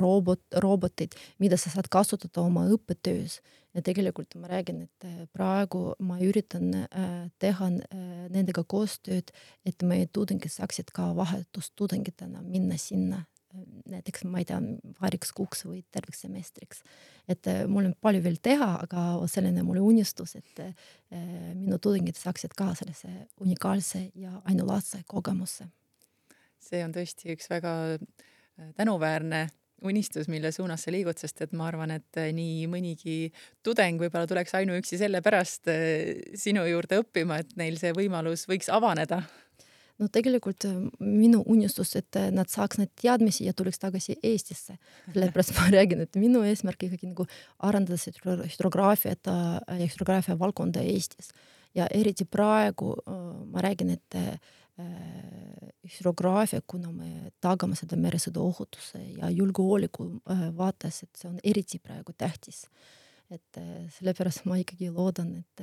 robot, 0.03 0.43
roboteid, 0.65 1.17
mida 1.43 1.59
sa 1.61 1.73
saad 1.75 1.91
kasutada 1.93 2.45
oma 2.45 2.67
õppetöös. 2.75 3.41
ja 3.75 3.83
tegelikult 3.85 4.35
ma 4.41 4.49
räägin, 4.49 4.83
et 4.89 5.05
äh, 5.05 5.27
praegu 5.33 5.95
ma 6.01 6.19
üritan 6.25 6.73
äh, 6.75 7.31
teha 7.39 7.69
äh, 7.69 8.29
nendega 8.33 8.65
koostööd, 8.65 9.33
et 9.65 9.83
meie 9.83 10.07
tudengid 10.07 10.51
saaksid 10.51 10.91
ka 10.93 11.15
vahetustudengitena 11.17 12.43
minna 12.43 12.79
sinna 12.79 13.25
näiteks 13.89 14.25
ma 14.29 14.43
ei 14.43 14.47
tea, 14.49 14.59
paariks 14.99 15.33
kuuks 15.37 15.65
või 15.67 15.81
terveks 15.95 16.25
semestriks. 16.27 16.83
et 17.29 17.47
äh, 17.49 17.65
mul 17.67 17.91
on 17.91 17.95
palju 18.01 18.23
veel 18.25 18.39
teha, 18.43 18.71
aga 18.85 19.05
selline 19.31 19.65
mul 19.65 19.81
unistus, 19.81 20.37
et 20.37 20.63
äh, 20.65 20.75
minu 21.55 21.79
tudengid 21.81 22.19
saaksid 22.19 22.57
ka 22.59 22.75
sellise 22.79 23.11
unikaalse 23.41 24.11
ja 24.15 24.41
ainulaadse 24.45 25.03
kogemuse. 25.07 25.69
see 26.61 26.83
on 26.85 26.93
tõesti 26.93 27.33
üks 27.37 27.49
väga 27.51 27.73
äh, 27.97 28.69
tänuväärne 28.77 29.49
unistus, 29.89 30.27
mille 30.29 30.51
suunas 30.53 30.83
sa 30.83 30.93
liigud, 30.93 31.17
sest 31.17 31.41
et 31.43 31.53
ma 31.55 31.69
arvan, 31.71 31.93
et 31.95 32.19
nii 32.35 32.67
mõnigi 32.67 33.31
tudeng 33.63 34.01
võib-olla 34.03 34.27
tuleks 34.27 34.57
ainuüksi 34.59 34.99
sellepärast 34.99 35.71
sinu 36.35 36.65
juurde 36.67 36.99
õppima, 36.99 37.39
et 37.39 37.55
neil 37.57 37.79
see 37.79 37.93
võimalus 37.95 38.49
võiks 38.51 38.67
avaneda 38.75 39.23
no 39.99 40.09
tegelikult 40.13 40.67
minu 41.01 41.43
unistus, 41.51 41.95
et 41.99 42.19
nad 42.35 42.51
saaks 42.51 42.81
neid 42.81 42.93
teadmisi 43.01 43.47
ja 43.49 43.55
tuleks 43.57 43.81
tagasi 43.83 44.19
Eestisse. 44.23 44.79
sellepärast 45.13 45.55
ma 45.59 45.69
räägin, 45.75 46.05
et 46.07 46.17
minu 46.17 46.43
eesmärk 46.47 46.87
ikkagi 46.89 47.11
nagu 47.11 47.27
arendada 47.59 47.99
seda 48.01 48.37
hüdrograafiat 48.45 49.31
ja 49.31 49.87
hüdrograafia 49.87 50.39
valdkonda 50.39 50.85
Eestis. 50.85 51.33
ja 51.75 51.87
eriti 51.95 52.25
praegu 52.25 52.95
ma 53.53 53.61
räägin, 53.63 53.91
et 53.91 54.41
hüdrograafia, 55.89 56.61
kuna 56.67 56.93
me 56.93 57.33
tagame 57.41 57.75
seda 57.77 57.97
meresõiduohutuse 57.99 59.01
ja 59.19 59.31
julgeoleku 59.31 60.07
vaates, 60.57 61.03
et 61.03 61.19
see 61.19 61.29
on 61.29 61.41
eriti 61.43 61.81
praegu 61.83 62.15
tähtis 62.17 62.67
et 63.31 63.59
sellepärast 63.93 64.47
ma 64.49 64.57
ikkagi 64.57 64.89
loodan, 64.95 65.35
et 65.43 65.63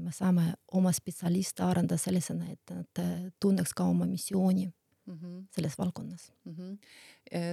me 0.00 0.12
saame 0.14 0.54
oma 0.78 0.92
spetsialiste 0.96 1.64
arendada 1.66 2.00
sellisena, 2.00 2.48
et 2.52 2.72
nad 2.72 3.00
tunneks 3.42 3.74
ka 3.76 3.84
oma 3.84 4.06
missiooni 4.08 4.64
mm 5.06 5.18
-hmm. 5.18 5.44
selles 5.50 5.78
valdkonnas 5.78 6.32
mm. 6.44 6.54
-hmm. 6.54 6.78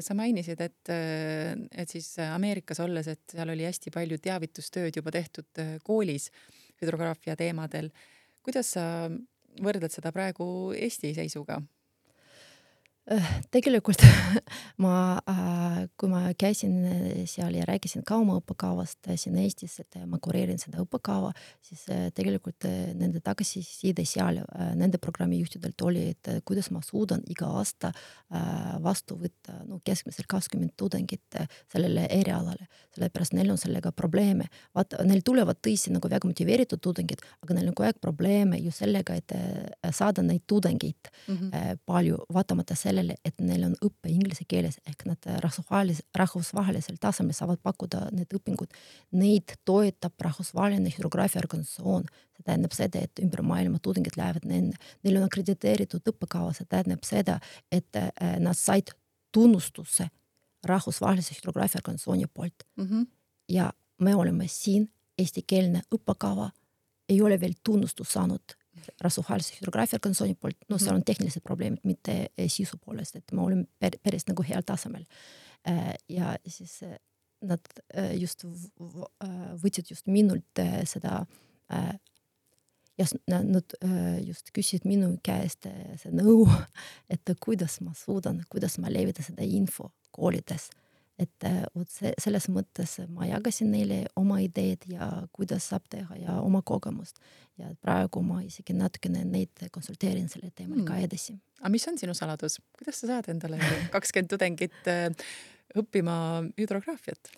sa 0.02 0.14
mainisid, 0.14 0.62
et, 0.62 0.90
et 1.72 1.90
siis 1.90 2.16
Ameerikas 2.20 2.80
olles, 2.80 3.08
et 3.08 3.22
seal 3.32 3.50
oli 3.50 3.66
hästi 3.66 3.92
palju 3.92 4.18
teavitustööd 4.18 4.96
juba 4.96 5.12
tehtud 5.12 5.64
koolis 5.84 6.32
hüdrograafia 6.82 7.36
teemadel. 7.36 7.90
kuidas 8.44 8.72
sa 8.72 9.10
võrdled 9.62 9.92
seda 9.92 10.12
praegu 10.12 10.74
Eesti 10.78 11.14
seisuga? 11.14 11.62
Äh, 13.12 13.42
tegelikult 13.52 14.00
ma, 14.84 15.20
äh, 15.28 15.90
kui 16.00 16.08
ma 16.08 16.22
käisin 16.40 16.78
äh, 16.88 17.26
seal 17.28 17.58
ja 17.58 17.66
rääkisin 17.68 18.06
ka 18.08 18.16
oma 18.16 18.38
õppekavast 18.40 19.10
siin 19.20 19.36
Eestis, 19.42 19.76
et 19.82 19.98
ma 20.08 20.22
kureerin 20.24 20.62
seda 20.62 20.80
õppekava, 20.80 21.34
siis 21.60 21.82
tegelikult 22.16 22.64
nende 22.96 23.20
tagasiside 23.20 24.06
seal 24.08 24.40
nende 24.80 25.02
programmijuhtidelt 25.04 25.84
oli, 25.84 26.06
et 26.14 26.30
kuidas 26.48 26.70
ma 26.72 26.80
suudan 26.86 27.20
iga 27.28 27.50
aasta 27.60 27.92
vastu 28.84 29.18
võtta 29.20 29.58
no 29.68 29.82
keskmiselt 29.84 30.30
kakskümmend 30.32 30.72
tudengit 30.80 31.38
sellele 31.72 32.08
erialale, 32.08 32.70
sellepärast 32.96 33.36
neil 33.36 33.52
on 33.52 33.60
sellega 33.60 33.92
probleeme. 33.92 34.48
vaata, 34.76 35.04
neil 35.04 35.22
tulevad 35.26 35.60
tõesti 35.60 35.92
nagu 35.92 36.08
väga 36.08 36.30
motiveeritud 36.30 36.80
tudengid, 36.80 37.22
aga 37.44 37.60
neil 37.60 37.68
on 37.68 37.76
kogu 37.76 37.90
aeg 37.90 38.00
probleeme 38.02 38.64
ju 38.64 38.72
sellega, 38.72 39.20
et 39.20 39.36
saada 39.92 40.24
neid 40.24 40.48
tudengeid 40.48 41.12
mm 41.28 41.38
-hmm. 41.38 41.84
palju, 41.86 42.24
vaatamata 42.34 42.76
sellele, 42.76 42.93
sellele, 42.94 43.16
et 43.26 43.42
neil 43.42 43.66
on 43.68 43.74
õpe 43.82 44.12
inglise 44.12 44.46
keeles 44.50 44.78
ehk 44.90 45.06
nad 45.10 45.28
rahvusvahelis-, 45.44 46.04
rahvusvahelisel 46.18 46.98
tasemel 47.02 47.36
saavad 47.36 47.62
pakkuda 47.64 48.08
need 48.14 48.34
õpingud. 48.38 48.72
Neid 49.18 49.56
toetab 49.66 50.14
rahvusvaheline 50.22 50.94
hüdrograafia 50.94 51.42
organisatsioon, 51.42 52.08
see 52.36 52.46
tähendab 52.46 52.76
seda, 52.78 53.04
et 53.04 53.24
ümber 53.24 53.44
maailma 53.46 53.82
tudengid 53.84 54.18
lähevad 54.20 54.46
nende, 54.50 54.80
neil 55.04 55.20
on 55.20 55.28
akrediteeritud 55.28 56.14
õppekava, 56.14 56.54
see 56.54 56.70
tähendab 56.70 57.06
seda, 57.08 57.40
et 57.72 58.00
äh, 58.00 58.12
nad 58.44 58.58
said 58.58 58.94
tunnustuse 59.34 60.10
rahvusvahelise 60.64 61.36
hüdrograafia 61.40 61.82
organisatsiooni 61.84 62.30
poolt 62.34 62.68
mm. 62.78 62.84
-hmm. 62.86 63.08
ja 63.50 63.72
me 64.00 64.16
oleme 64.16 64.48
siin, 64.48 64.90
eestikeelne 65.18 65.82
õppekava 65.96 66.52
ei 67.10 67.22
ole 67.22 67.40
veel 67.40 67.54
tunnustust 67.64 68.12
saanud 68.12 68.56
rahvusvahelise 69.02 69.58
hüdrograafia 69.58 69.98
organisatsiooni 70.00 70.36
poolt, 70.40 70.58
no 70.70 70.78
seal 70.82 70.96
on 70.96 71.04
tehnilised 71.06 71.44
probleemid, 71.46 71.84
mitte 71.88 72.16
sisu 72.48 72.78
poolest, 72.82 73.16
et 73.20 73.32
me 73.32 73.42
oleme 73.46 73.92
päris 74.04 74.28
nagu 74.30 74.46
heal 74.48 74.66
tasemel. 74.68 75.06
Ja 76.10 76.36
siis 76.48 76.80
nad 77.44 77.60
just 78.20 78.46
võtsid 79.64 79.92
just 79.92 80.08
minult 80.12 80.64
seda 80.90 81.26
ja 83.00 83.08
nad 83.28 83.76
just 84.24 84.52
küsisid 84.56 84.86
minu 84.88 85.16
käest 85.26 85.66
see 86.02 86.14
nõu, 86.14 86.46
et 87.10 87.36
kuidas 87.44 87.80
ma 87.82 87.96
suudan, 87.98 88.44
kuidas 88.52 88.78
ma 88.80 88.92
levitan 88.94 89.26
seda 89.26 89.44
info 89.48 89.90
koolides 90.14 90.70
et 91.22 91.46
äh, 91.46 91.62
vot 91.76 91.90
see, 91.90 92.12
selles 92.22 92.48
mõttes 92.50 92.96
ma 93.14 93.28
jagasin 93.30 93.70
neile 93.74 94.00
oma 94.20 94.40
ideed 94.42 94.88
ja 94.90 95.08
kuidas 95.36 95.68
saab 95.70 95.86
teha 95.92 96.18
ja 96.18 96.40
oma 96.42 96.64
kogemust. 96.66 97.20
ja 97.62 97.70
praegu 97.86 98.24
ma 98.26 98.40
isegi 98.42 98.74
natukene 98.74 99.22
neid 99.30 99.68
konsulteerin 99.72 100.26
sellel 100.30 100.50
teemal 100.56 100.80
mm. 100.80 100.88
ka 100.88 100.98
edasi. 101.06 101.36
aga 101.62 101.74
mis 101.74 101.86
on 101.88 102.00
sinu 102.02 102.16
saladus, 102.18 102.58
kuidas 102.78 103.02
sa 103.02 103.12
saad 103.12 103.30
endale 103.34 103.60
kakskümmend 103.96 104.32
tudengit 104.34 104.90
äh, 104.90 105.12
õppima 105.78 106.16
hüdrograafiat? 106.58 107.34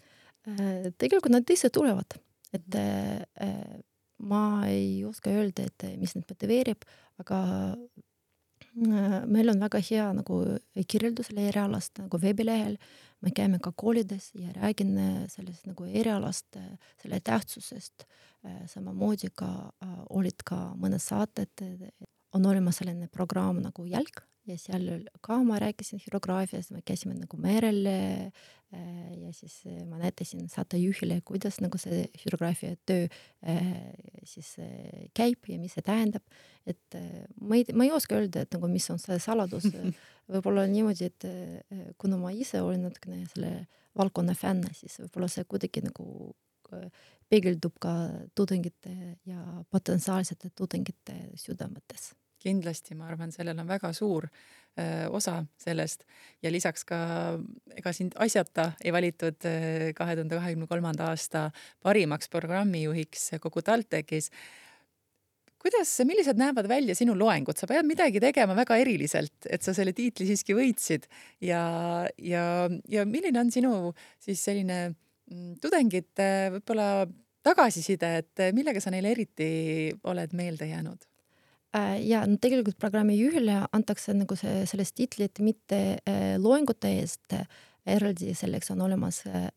Äh, 0.48 0.92
tegelikult 0.96 1.36
nad 1.36 1.52
ise 1.52 1.70
tulevad, 1.74 2.16
et 2.56 2.80
ma 4.24 4.44
ei 4.72 5.04
oska 5.04 5.34
öelda, 5.34 5.66
et 5.68 5.84
mis 6.00 6.16
neid 6.16 6.30
motiveerib, 6.32 6.86
aga 7.20 7.40
meil 8.76 9.50
on 9.50 9.60
väga 9.60 9.80
hea 9.80 10.06
nagu 10.14 10.42
kirjeldus 10.88 11.30
erialast 11.32 12.00
nagu 12.04 12.20
veebilehel 12.22 12.76
me 13.26 13.32
käime 13.34 13.60
ka 13.60 13.72
koolides 13.72 14.32
ja 14.36 14.54
räägin 14.54 14.98
äh, 14.98 15.28
sellest 15.28 15.66
nagu 15.66 15.86
erialast, 15.86 16.46
äh, 16.56 16.78
selle 17.02 17.20
tähtsusest. 17.20 18.06
Äh, 18.46 18.66
samamoodi 18.70 19.32
ka 19.36 19.50
olid 20.10 20.46
ka 20.46 20.76
mõned 20.78 21.02
saated, 21.02 21.66
on 22.36 22.46
olemas 22.46 22.82
selline 22.82 23.08
programm 23.10 23.64
nagu 23.64 23.86
Jälg 23.90 24.22
ja 24.46 24.58
seal 24.62 25.06
ka 25.26 25.38
ma 25.44 25.60
rääkisin 25.62 26.02
hüdrograafiast, 26.04 26.74
me 26.76 26.84
käisime 26.86 27.16
nagu 27.18 27.38
merel 27.42 27.86
ja 27.86 29.32
siis 29.34 29.62
ma 29.88 30.00
näitasin 30.02 30.50
saatejuhile, 30.52 31.22
kuidas 31.26 31.62
nagu 31.64 31.80
see 31.82 32.04
hüdrograafia 32.24 32.76
töö 32.86 33.08
siis 34.28 34.56
käib 35.18 35.50
ja 35.50 35.60
mis 35.62 35.78
see 35.78 35.86
tähendab. 35.86 36.24
et 36.66 37.00
ma 37.42 37.56
ei, 37.56 37.66
ma 37.74 37.88
ei 37.88 37.94
oska 37.96 38.20
öelda, 38.20 38.44
et 38.46 38.58
nagu 38.58 38.70
mis 38.70 38.90
on 38.94 39.00
see 39.02 39.18
saladus 39.22 39.70
võib-olla 40.32 40.66
niimoodi, 40.70 41.12
et 41.12 41.28
kuna 42.02 42.20
ma 42.20 42.34
ise 42.34 42.62
olen 42.62 42.88
natukene 42.90 43.26
selle 43.34 43.54
valdkonna 43.96 44.36
fänn, 44.36 44.66
siis 44.74 45.00
võib-olla 45.04 45.30
see 45.32 45.46
kuidagi 45.48 45.86
nagu 45.86 46.34
peegeldub 47.30 47.78
ka 47.82 47.94
tudengite 48.36 48.94
ja 49.26 49.42
potentsiaalsete 49.72 50.52
tudengite 50.58 51.16
südametes. 51.40 52.14
Kindlasti, 52.46 52.98
ma 52.98 53.10
arvan, 53.10 53.34
sellel 53.34 53.58
on 53.60 53.70
väga 53.70 53.92
suur 53.98 54.28
öö, 54.30 55.08
osa 55.18 55.40
sellest. 55.62 56.06
Ja 56.44 56.52
lisaks 56.54 56.86
ka 56.86 57.00
ega 57.76 57.94
sind 57.96 58.18
asjata 58.22 58.72
ei 58.84 58.94
valitud 58.94 59.40
kahe 59.42 60.20
tuhande 60.20 60.38
kahekümne 60.38 60.70
kolmanda 60.70 61.10
aasta 61.14 61.50
parimaks 61.84 62.30
programmijuhiks 62.30 63.34
kogu 63.42 63.66
TalTechis 63.66 64.32
kuidas, 65.66 65.90
millised 66.06 66.38
näevad 66.38 66.68
välja 66.70 66.94
sinu 66.98 67.16
loengud, 67.18 67.58
sa 67.58 67.66
pead 67.70 67.88
midagi 67.90 68.22
tegema 68.22 68.54
väga 68.58 68.78
eriliselt, 68.84 69.48
et 69.50 69.66
sa 69.66 69.74
selle 69.74 69.96
tiitli 69.98 70.28
siiski 70.30 70.54
võitsid. 70.58 71.08
Ja, 71.42 71.64
ja, 72.22 72.44
ja 72.92 73.06
milline 73.10 73.42
on 73.42 73.50
sinu 73.54 73.74
siis 74.22 74.44
selline 74.46 74.80
mm, 74.92 75.56
tudengite 75.64 76.30
võib-olla 76.58 77.08
tagasiside, 77.46 78.12
et 78.22 78.46
millega 78.58 78.82
sa 78.82 78.94
neile 78.94 79.14
eriti 79.16 79.50
oled 80.06 80.38
meelde 80.38 80.70
jäänud? 80.70 81.10
Äh, 81.76 82.00
ja 82.08 82.24
no 82.28 82.38
tegelikult 82.40 82.78
programmi 82.80 83.18
juhile 83.20 83.64
antakse 83.76 84.14
nagu 84.16 84.38
see, 84.40 84.64
sellest 84.70 84.96
titlit 84.96 85.42
mitte 85.44 85.80
äh, 86.08 86.36
loengute 86.40 86.92
eest, 87.02 87.36
eraldi 87.86 88.32
selleks 88.38 88.72
on 88.74 88.82
olemas 88.86 89.20
äh, 89.28 89.50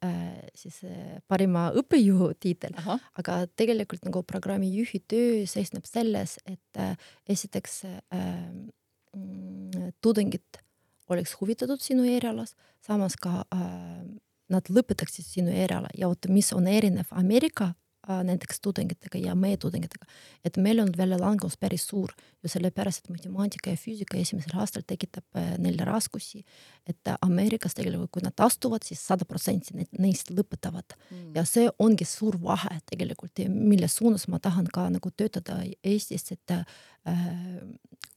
siis 0.58 0.80
parima 1.30 1.68
õppejõu 1.78 2.32
tiitel, 2.42 2.74
aga 3.16 3.38
tegelikult 3.56 4.04
nagu 4.08 4.24
programmi 4.26 4.68
juhi 4.74 5.00
töö 5.08 5.46
seisneb 5.48 5.86
selles, 5.88 6.36
et 6.44 6.82
esiteks 7.30 7.78
mm, 8.12 9.94
tudengid 10.04 10.60
oleks 11.08 11.38
huvitatud 11.40 11.80
sinu 11.80 12.04
erialas, 12.04 12.52
samas 12.84 13.16
ka 13.16 13.46
nad 14.52 14.68
lõpetaksid 14.68 15.24
sinu 15.24 15.54
eriala. 15.54 15.88
Ja 15.96 16.10
vot 16.12 16.28
mis 16.28 16.52
on 16.52 16.68
erinev 16.68 17.08
Ameerika 17.16 17.72
näiteks 18.08 18.60
tudengitega 18.64 19.18
ja 19.22 19.34
meie 19.38 19.56
tudengitega, 19.56 20.06
et 20.44 20.56
meil 20.56 20.80
on 20.82 20.92
väljalangus 20.96 21.56
päris 21.60 21.86
suur 21.88 22.12
ju 22.42 22.50
sellepärast, 22.52 23.04
et 23.04 23.14
matemaatika 23.16 23.72
ja 23.72 23.80
füüsika 23.80 24.18
esimesel 24.20 24.58
aastal 24.60 24.84
tekitab 24.86 25.24
äh, 25.36 25.54
neile 25.58 25.84
raskusi. 25.88 26.44
et 26.86 27.10
Ameerikas 27.20 27.74
tegelikult, 27.74 28.10
kui 28.10 28.22
nad 28.24 28.40
astuvad 28.44 28.82
siis, 28.82 28.98
siis 28.98 29.06
sada 29.12 29.26
protsenti 29.28 29.76
neist 29.98 30.32
lõpetavad 30.34 30.96
mm. 30.96 31.32
ja 31.36 31.44
see 31.48 31.68
ongi 31.78 32.06
suur 32.08 32.38
vahe 32.42 32.78
tegelikult, 32.90 33.44
mille 33.48 33.88
suunas 33.88 34.28
ma 34.28 34.40
tahan 34.42 34.68
ka 34.72 34.88
nagu 34.92 35.12
töötada 35.16 35.60
Eestis, 35.84 36.30
et 36.32 36.54
äh, 36.54 36.64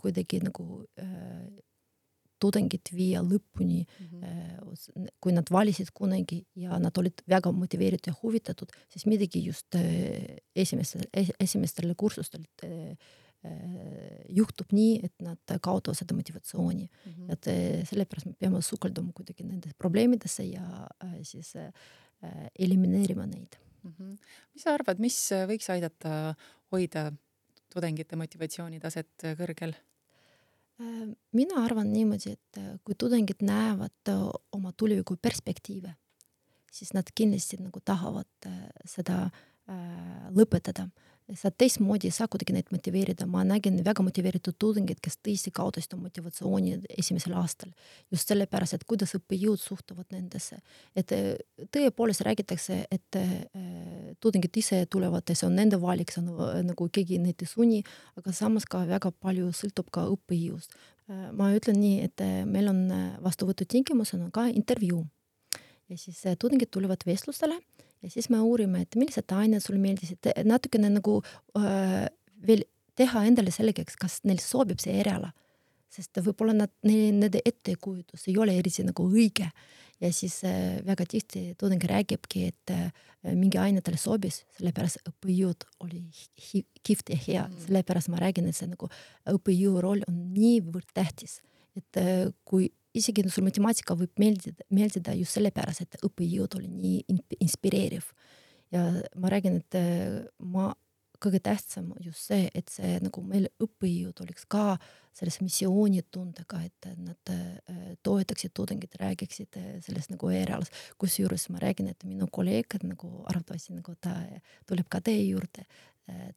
kuidagi 0.01 0.41
nagu 0.45 0.83
äh, 1.00 1.45
tudengid 2.41 2.91
viia 2.95 3.21
lõpuni 3.25 3.81
mm, 3.86 4.12
-hmm. 4.12 5.07
kui 5.21 5.33
nad 5.36 5.50
valisid 5.51 5.91
kunagi 5.93 6.41
ja 6.55 6.79
nad 6.81 6.98
olid 6.98 7.24
väga 7.29 7.51
motiveeritud 7.55 8.12
ja 8.12 8.17
huvitatud, 8.21 8.71
siis 8.89 9.05
midagi 9.05 9.43
just 9.45 9.75
äh, 9.75 10.38
esimestel, 10.55 11.07
esimestel 11.39 11.93
kursustel 11.98 12.45
äh, 12.65 12.95
juhtub 14.29 14.69
nii, 14.75 15.00
et 15.03 15.15
nad 15.25 15.55
kaotavad 15.65 15.98
seda 15.98 16.13
motivatsiooni 16.13 16.86
mm. 16.86 17.13
-hmm. 17.13 17.31
et 17.33 17.88
sellepärast 17.89 18.25
me 18.29 18.33
peame 18.39 18.62
sukelduma 18.62 19.13
kuidagi 19.17 19.43
nendesse 19.43 19.75
probleemidesse 19.77 20.43
ja 20.43 20.88
siis 21.24 21.53
elimineerima 22.60 23.25
neid 23.25 23.57
mm. 23.83 23.93
-hmm. 23.98 24.17
mis 24.53 24.63
sa 24.63 24.74
arvad, 24.74 25.00
mis 25.00 25.17
võiks 25.50 25.71
aidata 25.74 26.36
hoida 26.71 27.12
tudengite 27.74 28.15
motivatsioonitaset 28.15 29.25
kõrgel? 29.39 29.74
Äh, 30.81 31.07
mina 31.35 31.61
arvan 31.65 31.91
niimoodi, 31.93 32.35
et 32.38 32.57
äh, 32.59 32.73
kui 32.85 32.95
tudengid 32.97 33.43
näevad 33.45 34.09
äh, 34.09 34.21
oma 34.55 34.71
tuleviku 34.77 35.17
perspektiive, 35.21 35.93
siis 36.71 36.93
nad 36.97 37.09
kindlasti 37.15 37.59
nagu 37.61 37.81
tahavad 37.85 38.50
seda 38.88 39.25
lõpetada 40.35 40.88
sa 41.35 41.51
teistmoodi 41.51 42.09
ei 42.09 42.15
saa 42.15 42.27
kuidagi 42.31 42.53
neid 42.55 42.69
motiveerida, 42.73 43.25
ma 43.29 43.43
nägin 43.47 43.77
väga 43.85 44.03
motiveeritud 44.03 44.57
tudengeid, 44.59 44.99
kes 45.03 45.19
tõesti 45.23 45.53
kaotasid 45.55 45.93
oma 45.95 46.09
motivatsiooni 46.09 46.77
esimesel 46.97 47.35
aastal. 47.39 47.71
just 48.11 48.27
sellepärast, 48.27 48.73
et 48.73 48.83
kuidas 48.87 49.15
õppejõud 49.15 49.61
suhtuvad 49.61 50.11
nendesse, 50.11 50.59
et 50.95 51.13
tõepoolest 51.71 52.25
räägitakse, 52.27 52.85
et 52.91 53.19
tudengid 54.19 54.57
ise 54.57 54.85
tulevad 54.89 55.29
ja 55.29 55.35
see 55.35 55.47
on 55.47 55.55
nende 55.55 55.79
valik, 55.81 56.11
see 56.11 56.23
on 56.23 56.67
nagu 56.67 56.89
keegi 56.89 57.19
neid 57.21 57.41
ei 57.41 57.47
sunni, 57.47 57.83
aga 58.19 58.33
samas 58.35 58.65
ka 58.65 58.83
väga 58.87 59.11
palju 59.11 59.53
sõltub 59.55 59.91
ka 59.91 60.07
õppejõust. 60.11 60.75
ma 61.35 61.49
ütlen 61.51 61.79
nii, 61.79 62.03
et 62.07 62.21
meil 62.47 62.69
on 62.71 62.85
vastuvõtutingimusena 63.23 64.29
ka 64.31 64.47
intervjuu 64.47 65.05
ja 65.89 65.97
siis 65.97 66.21
tudengid 66.39 66.71
tulevad 66.71 67.03
vestlustele 67.05 67.59
ja 68.01 68.10
siis 68.10 68.29
me 68.34 68.39
uurime, 68.41 68.84
et 68.86 68.98
millised 69.00 69.31
ained 69.36 69.63
sulle 69.63 69.81
meeldisid, 69.81 70.31
natukene 70.48 70.89
nagu 70.93 71.20
äh, 71.58 72.08
veel 72.47 72.65
teha 72.97 73.25
endale 73.28 73.54
selgeks, 73.54 73.97
kas 73.99 74.19
neil 74.28 74.41
sobib 74.43 74.82
see 74.82 74.97
eriala. 75.02 75.32
sest 75.91 76.21
võib-olla 76.23 76.54
nad, 76.56 76.71
nende 76.88 77.41
ettekujutus 77.43 78.30
ei 78.32 78.38
ole 78.39 78.54
eriti 78.56 78.84
nagu 78.88 79.04
õige 79.12 79.49
ja 80.02 80.12
siis 80.15 80.38
äh, 80.47 80.80
väga 80.88 81.06
tihti 81.06 81.41
tudeng 81.60 81.84
räägibki, 81.84 82.45
et 82.47 82.71
äh, 82.71 82.91
mingi 83.36 83.60
aine 83.62 83.84
talle 83.86 83.99
sobis, 84.02 84.41
sellepärast 84.58 85.04
õppejõud 85.10 85.67
oli 85.86 86.06
kihvt 86.82 87.12
ja 87.13 87.19
hea 87.28 87.43
mm., 87.45 87.65
sellepärast 87.67 88.12
ma 88.13 88.21
räägin, 88.21 88.47
et 88.49 88.58
see 88.58 88.71
nagu 88.71 88.89
õppejõu 89.30 89.82
roll 89.84 90.06
on 90.08 90.21
niivõrd 90.34 90.89
tähtis, 90.95 91.39
et 91.78 92.02
äh, 92.02 92.30
kui 92.47 92.71
isegi 92.97 93.23
sul 93.30 93.45
matemaatika 93.47 93.95
võib 93.97 94.21
meeldida, 94.21 94.65
meeldida 94.73 95.15
just 95.17 95.38
sellepärast, 95.38 95.86
et 95.86 96.06
õppejõud 96.06 96.60
oli 96.60 96.69
nii 96.71 97.19
inspireeriv. 97.39 98.12
ja 98.71 98.86
ma 99.19 99.30
räägin, 99.32 99.60
et 99.60 99.75
äh, 99.75 100.23
ma, 100.39 100.71
kõige 101.21 101.41
tähtsam 101.43 101.91
just 102.01 102.32
see, 102.32 102.47
et 102.56 102.71
see 102.71 102.95
nagu 103.04 103.21
meil 103.21 103.45
õppejõud 103.62 104.23
oleks 104.23 104.47
ka 104.49 104.77
sellise 105.13 105.43
missioonitundega, 105.43 106.62
et 106.65 106.88
nad 106.97 107.34
äh, 107.34 107.93
toetaksid 108.04 108.56
tudengid, 108.58 108.95
räägiksid 108.99 109.60
äh, 109.60 109.69
sellest 109.86 110.13
nagu 110.15 110.32
erialast. 110.34 110.73
kusjuures 110.97 111.49
ma 111.51 111.62
räägin, 111.62 111.91
et 111.91 112.04
minu 112.08 112.27
kolleeg 112.32 112.80
nagu 112.84 113.23
arvatavasti 113.30 113.77
nagu 113.77 113.95
ta 114.01 114.15
tuleb 114.65 114.89
ka 114.89 115.01
teie 115.01 115.27
juurde, 115.30 115.67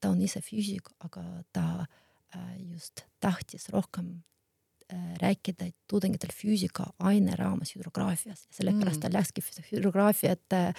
ta 0.01 0.11
on 0.11 0.21
ise 0.23 0.39
füüsik, 0.45 0.91
aga 1.03 1.23
ta 1.53 1.87
just 2.61 3.03
tahtis 3.23 3.69
rohkem 3.73 4.21
rääkida 5.21 5.71
tudengitel 5.89 6.29
füüsika 6.35 6.91
aine 6.99 7.37
raames 7.39 7.73
hüdrograafias 7.77 8.45
ja 8.45 8.57
sellepärast 8.59 9.01
mm. 9.01 9.01
ta 9.01 9.13
läkski 9.13 9.45
hüdrograafiat 9.73 10.57
äh,, 10.59 10.75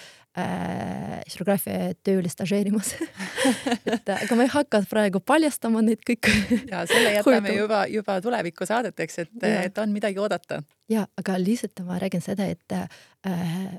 hüdrograafia 1.26 1.94
tööle 2.06 2.30
stažeerimas 2.30 2.94
et 3.96 4.12
aga 4.14 4.38
ma 4.38 4.46
ei 4.46 4.52
hakka 4.52 4.82
praegu 4.90 5.20
paljastama 5.20 5.82
neid 5.84 6.04
kõiki. 6.06 6.34
ja 6.72 6.84
selle 6.88 7.16
jätame 7.16 7.56
juba, 7.56 7.82
juba 7.90 8.20
tulevikusaadeteks, 8.22 9.18
et, 9.24 9.36
et 9.50 9.82
on 9.82 9.92
midagi 9.94 10.22
oodata. 10.22 10.62
ja, 10.92 11.06
aga 11.18 11.38
lihtsalt 11.42 11.82
ma 11.86 11.98
räägin 12.02 12.24
seda, 12.24 12.46
et 12.46 12.78
äh, 12.78 13.78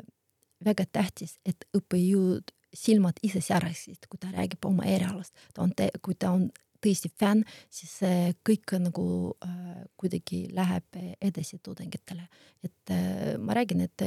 väga 0.65 0.87
tähtis, 0.91 1.37
et 1.45 1.67
õppejõud 1.77 2.53
silmad 2.77 3.19
ise 3.23 3.41
säraksid, 3.41 4.09
kui 4.09 4.19
ta 4.21 4.29
räägib 4.33 4.65
oma 4.67 4.85
erialast, 4.85 5.33
ta 5.55 5.63
on, 5.63 5.71
kui 6.03 6.17
ta 6.19 6.33
on 6.35 6.49
tõesti 6.83 7.11
fänn, 7.19 7.43
siis 7.69 7.95
kõik 8.45 8.75
nagu 8.81 9.07
äh, 9.43 9.85
kuidagi 9.99 10.45
läheb 10.55 10.99
edasi 11.21 11.59
tudengitele. 11.63 12.27
et 12.63 12.91
äh, 12.91 13.37
ma 13.37 13.53
räägin, 13.53 13.81
et 13.81 14.01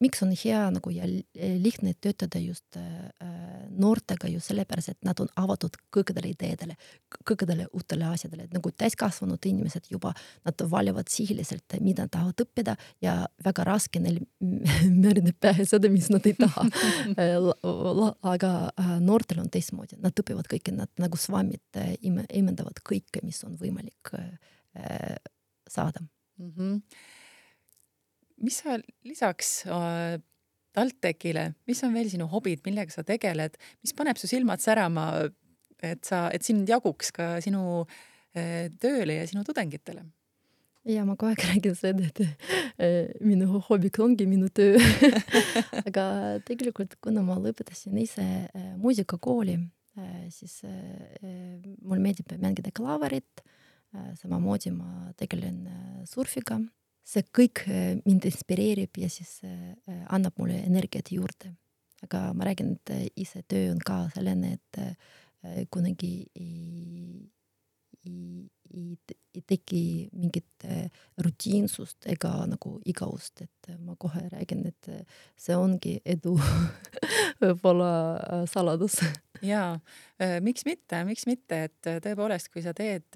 miks 0.00 0.20
on 0.22 0.32
hea 0.36 0.60
nagu 0.70 0.90
ja 0.92 1.06
lihtne 1.62 1.94
töötada 2.00 2.38
just 2.38 2.76
äh, 2.76 2.84
noortega 3.70 4.28
just 4.28 4.50
sellepärast, 4.50 4.92
et 4.92 5.08
nad 5.08 5.18
on 5.22 5.30
avatud 5.40 5.76
kõikidele 5.94 6.30
ideedele, 6.34 6.76
kõikidele 7.26 7.66
uutele 7.72 8.06
asjadele, 8.10 8.46
et 8.46 8.54
nagu 8.54 8.70
täiskasvanud 8.70 9.48
inimesed 9.48 9.88
juba, 9.90 10.12
nad 10.46 10.66
valivad 10.70 11.10
sihiliselt, 11.12 11.78
mida 11.80 12.06
tahavad 12.12 12.44
õppida 12.44 12.76
ja 13.02 13.16
väga 13.44 13.66
raske 13.66 14.02
neil 14.02 14.20
määrida 15.02 15.34
pähe 15.40 15.66
seda, 15.68 15.90
mis 15.92 16.10
nad 16.12 16.28
ei 16.28 16.36
taha 16.38 16.66
aga 18.34 18.52
äh, 18.68 18.94
noortel 19.00 19.42
on 19.42 19.50
teistmoodi, 19.52 19.98
nad 20.02 20.24
õpivad 20.24 20.50
kõike, 20.52 20.76
nad 20.76 20.92
nagu 21.00 21.18
svammid 21.20 21.80
äh, 21.80 21.94
ime, 22.06 22.28
imendavad 22.36 22.84
kõike, 22.84 23.24
mis 23.24 23.42
on 23.48 23.56
võimalik 23.60 24.14
äh, 24.14 25.16
saada 25.72 26.04
mm. 26.04 26.52
-hmm 26.52 27.14
mis 28.42 28.60
sa 28.62 28.76
lisaks 29.06 29.62
äh, 29.70 30.18
TalTechile, 30.76 31.50
mis 31.68 31.80
on 31.86 31.94
veel 31.96 32.10
sinu 32.12 32.28
hobid, 32.32 32.62
millega 32.66 32.92
sa 32.92 33.04
tegeled, 33.06 33.56
mis 33.84 33.96
paneb 33.96 34.20
su 34.20 34.28
silmad 34.28 34.60
särama, 34.60 35.08
et 35.84 36.04
sa, 36.04 36.26
et 36.34 36.44
sind 36.44 36.68
jaguks 36.68 37.12
ka 37.16 37.36
sinu 37.44 37.84
äh, 38.36 38.68
tööle 38.82 39.20
ja 39.20 39.26
sinu 39.28 39.44
tudengitele? 39.46 40.04
ja 40.86 41.02
ma 41.02 41.16
kogu 41.18 41.32
aeg 41.32 41.42
räägin 41.48 41.74
seda, 41.74 42.06
et 42.06 42.20
äh, 42.78 43.08
minu 43.24 43.60
hobiks 43.66 43.98
ongi 44.02 44.26
minu 44.30 44.46
töö 44.54 44.78
aga 45.88 46.04
tegelikult, 46.46 46.94
kuna 47.02 47.24
ma 47.26 47.40
lõpetasin 47.42 47.96
ise 47.98 48.22
äh, 48.22 48.68
muusikakooli 48.78 49.56
äh,, 49.98 50.28
siis 50.30 50.60
äh, 50.62 51.58
mulle 51.82 52.02
meeldib 52.04 52.30
mängida 52.38 52.70
klaverit 52.76 53.42
äh,, 53.42 54.12
samamoodi 54.20 54.70
ma 54.76 55.10
tegelen 55.18 55.64
äh, 55.66 56.04
surfiga 56.06 56.60
see 57.06 57.26
kõik 57.34 57.62
äh, 57.70 57.92
mind 58.06 58.26
inspireerib 58.28 58.98
ja 59.00 59.08
siis 59.12 59.38
äh, 59.46 59.76
äh, 59.88 60.02
annab 60.14 60.38
mulle 60.40 60.58
energiat 60.66 61.12
juurde. 61.14 61.54
aga 62.04 62.34
ma 62.36 62.44
räägin, 62.44 62.74
et 62.76 63.12
ise 63.16 63.40
töö 63.48 63.70
on 63.72 63.78
ka 63.80 64.02
selline, 64.12 64.58
et 64.58 65.68
kunagi 65.72 66.26
ei, 66.36 67.22
ei, 68.04 68.44
ei, 68.68 68.98
ei 69.34 69.42
teki 69.48 69.80
mingit 70.12 70.66
rutiinsust 71.24 72.06
ega 72.12 72.44
nagu 72.46 72.74
igavust, 72.84 73.40
et 73.46 73.70
ma 73.80 73.96
kohe 73.98 74.26
räägin, 74.28 74.66
et 74.68 74.90
see 75.40 75.56
ongi 75.56 75.96
edu 76.04 76.36
võib-olla 77.40 78.44
saladus 78.52 79.00
jaa, 79.42 79.80
miks 80.44 80.68
mitte, 80.68 81.00
miks 81.08 81.24
mitte, 81.26 81.64
et 81.70 81.92
tõepoolest, 82.04 82.52
kui 82.52 82.62
sa 82.62 82.76
teed 82.76 83.08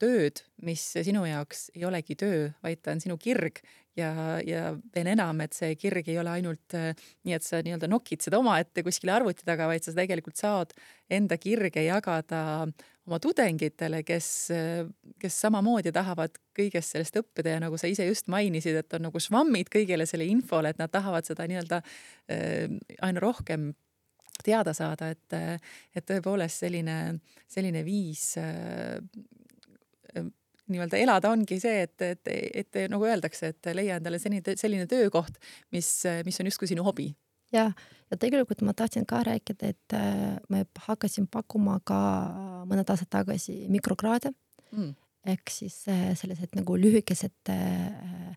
tööd, 0.00 0.42
mis 0.66 0.82
sinu 0.94 1.24
jaoks 1.28 1.68
ei 1.76 1.84
olegi 1.88 2.16
töö, 2.18 2.48
vaid 2.64 2.82
ta 2.82 2.94
on 2.94 3.04
sinu 3.04 3.18
kirg. 3.20 3.62
Ja, 3.98 4.38
ja 4.46 4.76
veel 4.94 5.08
enam, 5.10 5.40
et 5.42 5.56
see 5.56 5.72
kirg 5.74 6.06
ei 6.06 6.20
ole 6.20 6.30
ainult 6.30 6.74
äh, 6.78 6.92
nii, 7.26 7.34
et 7.34 7.42
sa 7.42 7.58
nii-öelda 7.66 7.88
nokid 7.90 8.22
seda 8.22 8.38
omaette 8.38 8.84
kuskile 8.86 9.16
arvuti 9.16 9.42
taga, 9.42 9.66
vaid 9.66 9.82
sa 9.82 9.90
tegelikult 9.96 10.38
saad 10.38 10.70
enda 11.10 11.34
kirge 11.42 11.82
jagada 11.82 12.42
oma 13.08 13.18
tudengitele, 13.24 14.04
kes, 14.06 14.28
kes 15.18 15.40
samamoodi 15.42 15.90
tahavad 15.96 16.38
kõigest 16.54 16.94
sellest 16.94 17.18
õppida. 17.18 17.56
Ja 17.56 17.64
nagu 17.64 17.80
sa 17.80 17.90
ise 17.90 18.06
just 18.06 18.30
mainisid, 18.30 18.78
et 18.78 18.94
on 18.94 19.08
nagu 19.08 19.22
švammid 19.22 19.72
kõigele 19.72 20.06
selle 20.06 20.28
infole, 20.30 20.70
et 20.70 20.78
nad 20.78 20.92
tahavad 20.94 21.26
seda 21.26 21.48
nii-öelda 21.50 21.82
äh, 21.82 22.78
aina 23.02 23.24
rohkem 23.24 23.72
teada 24.44 24.74
saada, 24.76 25.10
et, 25.10 25.34
et 25.96 26.06
tõepoolest 26.06 26.62
selline, 26.62 27.18
selline 27.50 27.82
viis 27.86 28.36
äh, 28.38 29.00
nii-öelda 30.72 31.00
elada 31.00 31.30
ongi 31.32 31.58
see, 31.62 31.86
et, 31.86 32.02
et, 32.02 32.30
et 32.62 32.78
nagu 32.92 33.06
öeldakse, 33.08 33.52
et 33.54 33.70
leia 33.76 33.98
endale 33.98 34.20
selline, 34.22 34.56
selline 34.58 34.86
töökoht, 34.90 35.40
mis, 35.74 35.90
mis 36.26 36.40
on 36.40 36.50
justkui 36.50 36.70
sinu 36.70 36.84
hobi. 36.86 37.10
ja, 37.52 37.70
ja 38.10 38.20
tegelikult 38.20 38.62
ma 38.66 38.74
tahtsin 38.76 39.06
ka 39.08 39.22
rääkida, 39.26 39.72
et 39.72 39.96
äh, 39.96 40.36
me 40.48 40.64
hakkasin 40.86 41.28
pakkuma 41.32 41.78
ka 41.84 41.98
mõned 42.68 42.88
aastad 42.88 43.10
tagasi 43.12 43.66
mikrokraade 43.72 44.32
mm. 44.72 44.94
ehk 45.34 45.52
siis 45.52 45.80
äh, 45.88 46.12
sellised 46.18 46.56
nagu 46.58 46.76
lühikesed 46.76 47.52
äh, 47.52 48.32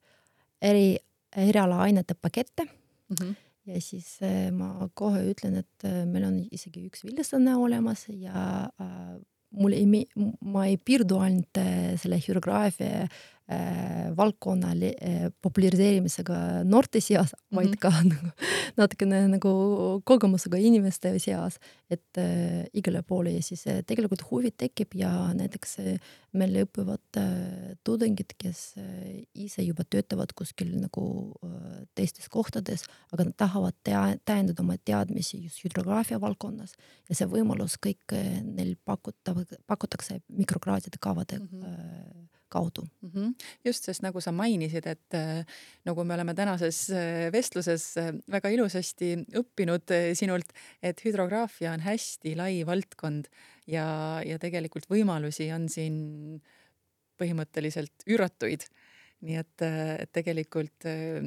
eri, 0.61 0.97
erialaainete 1.35 2.15
pakette 2.19 2.65
mm. 2.65 3.15
-hmm 3.15 3.39
ja 3.65 3.77
siis 3.77 4.15
ma 4.57 4.87
kohe 4.97 5.19
ütlen, 5.29 5.59
et 5.61 5.83
meil 6.09 6.23
on 6.25 6.39
isegi 6.51 6.81
üks 6.87 7.03
viljastlane 7.05 7.53
olemas 7.55 8.07
ja 8.09 8.71
mul 9.51 9.75
ei, 9.75 10.05
ma 10.41 10.65
ei 10.69 10.77
piirdu 10.77 11.19
ainult 11.23 11.59
äh, 11.59 11.93
selle 11.99 12.19
hürograafia 12.23 13.05
äh, 13.05 13.21
valdkonna 14.17 14.71
äh, 14.71 15.29
populariseerimisega 15.41 16.63
noorte 16.63 17.01
seas 17.01 17.33
mm, 17.33 17.39
-hmm. 17.39 17.55
vaid 17.55 17.75
ka 17.79 17.91
nagu 18.11 18.31
natukene 18.77 19.27
nagu 19.27 19.51
kogemusega 20.05 20.57
inimeste 20.57 21.13
seas, 21.19 21.59
et 21.89 22.17
äh, 22.17 22.65
igale 22.73 23.01
poole 23.03 23.31
ja 23.31 23.41
siis 23.43 23.67
äh, 23.67 23.83
tegelikult 23.87 24.23
huvi 24.31 24.51
tekib 24.51 24.95
ja 24.95 25.11
näiteks 25.33 25.79
äh, 25.79 25.99
meil 26.33 26.55
õpivad 26.63 27.19
äh, 27.19 27.75
tudengid, 27.83 28.35
kes 28.37 28.73
äh, 28.77 29.23
ise 29.35 29.63
juba 29.63 29.83
töötavad 29.83 30.33
kuskil 30.35 30.73
nagu 30.79 31.05
äh, 31.43 31.83
teistes 31.95 32.29
kohtades, 32.29 32.85
aga 33.11 33.27
nad 33.27 33.37
tahavad 33.37 33.75
tea-, 33.83 34.19
täiendada 34.25 34.63
oma 34.63 34.77
teadmisi 34.85 35.43
just 35.43 35.63
hüdrograafia 35.65 36.21
valdkonnas 36.21 36.75
ja 37.09 37.15
see 37.15 37.27
võimalus 37.27 37.77
kõik 37.81 38.15
äh, 38.15 38.39
neil 38.43 38.75
pakutab, 38.85 39.43
pakutakse 39.67 40.21
mikrokraadide 40.27 41.01
kavade 41.01 41.39
mm 41.39 41.47
-hmm. 41.47 41.65
äh, 41.65 42.40
kaudu 42.51 42.83
mm. 42.85 43.09
-hmm. 43.09 43.33
just, 43.65 43.87
sest 43.87 44.03
nagu 44.05 44.21
sa 44.21 44.33
mainisid, 44.35 44.87
et 44.87 45.17
äh, 45.17 45.45
nagu 45.87 46.03
me 46.03 46.15
oleme 46.17 46.35
tänases 46.37 46.89
äh, 46.89 47.31
vestluses 47.33 47.97
äh, 47.97 48.13
väga 48.31 48.49
ilusasti 48.49 49.13
õppinud 49.41 49.95
sinult, 50.17 50.53
et 50.83 51.01
hüdrograafia 51.05 51.73
on 51.73 51.85
hästi 51.85 52.35
lai 52.35 52.61
valdkond 52.67 53.31
ja, 53.67 54.21
ja 54.25 54.39
tegelikult 54.39 54.89
võimalusi 54.91 55.51
on 55.55 55.69
siin 55.69 56.41
põhimõtteliselt 57.21 58.07
üüratuid. 58.07 58.65
nii 59.21 59.35
et, 59.37 59.61
et 60.01 60.09
tegelikult 60.09 60.85
äh, 60.89 61.21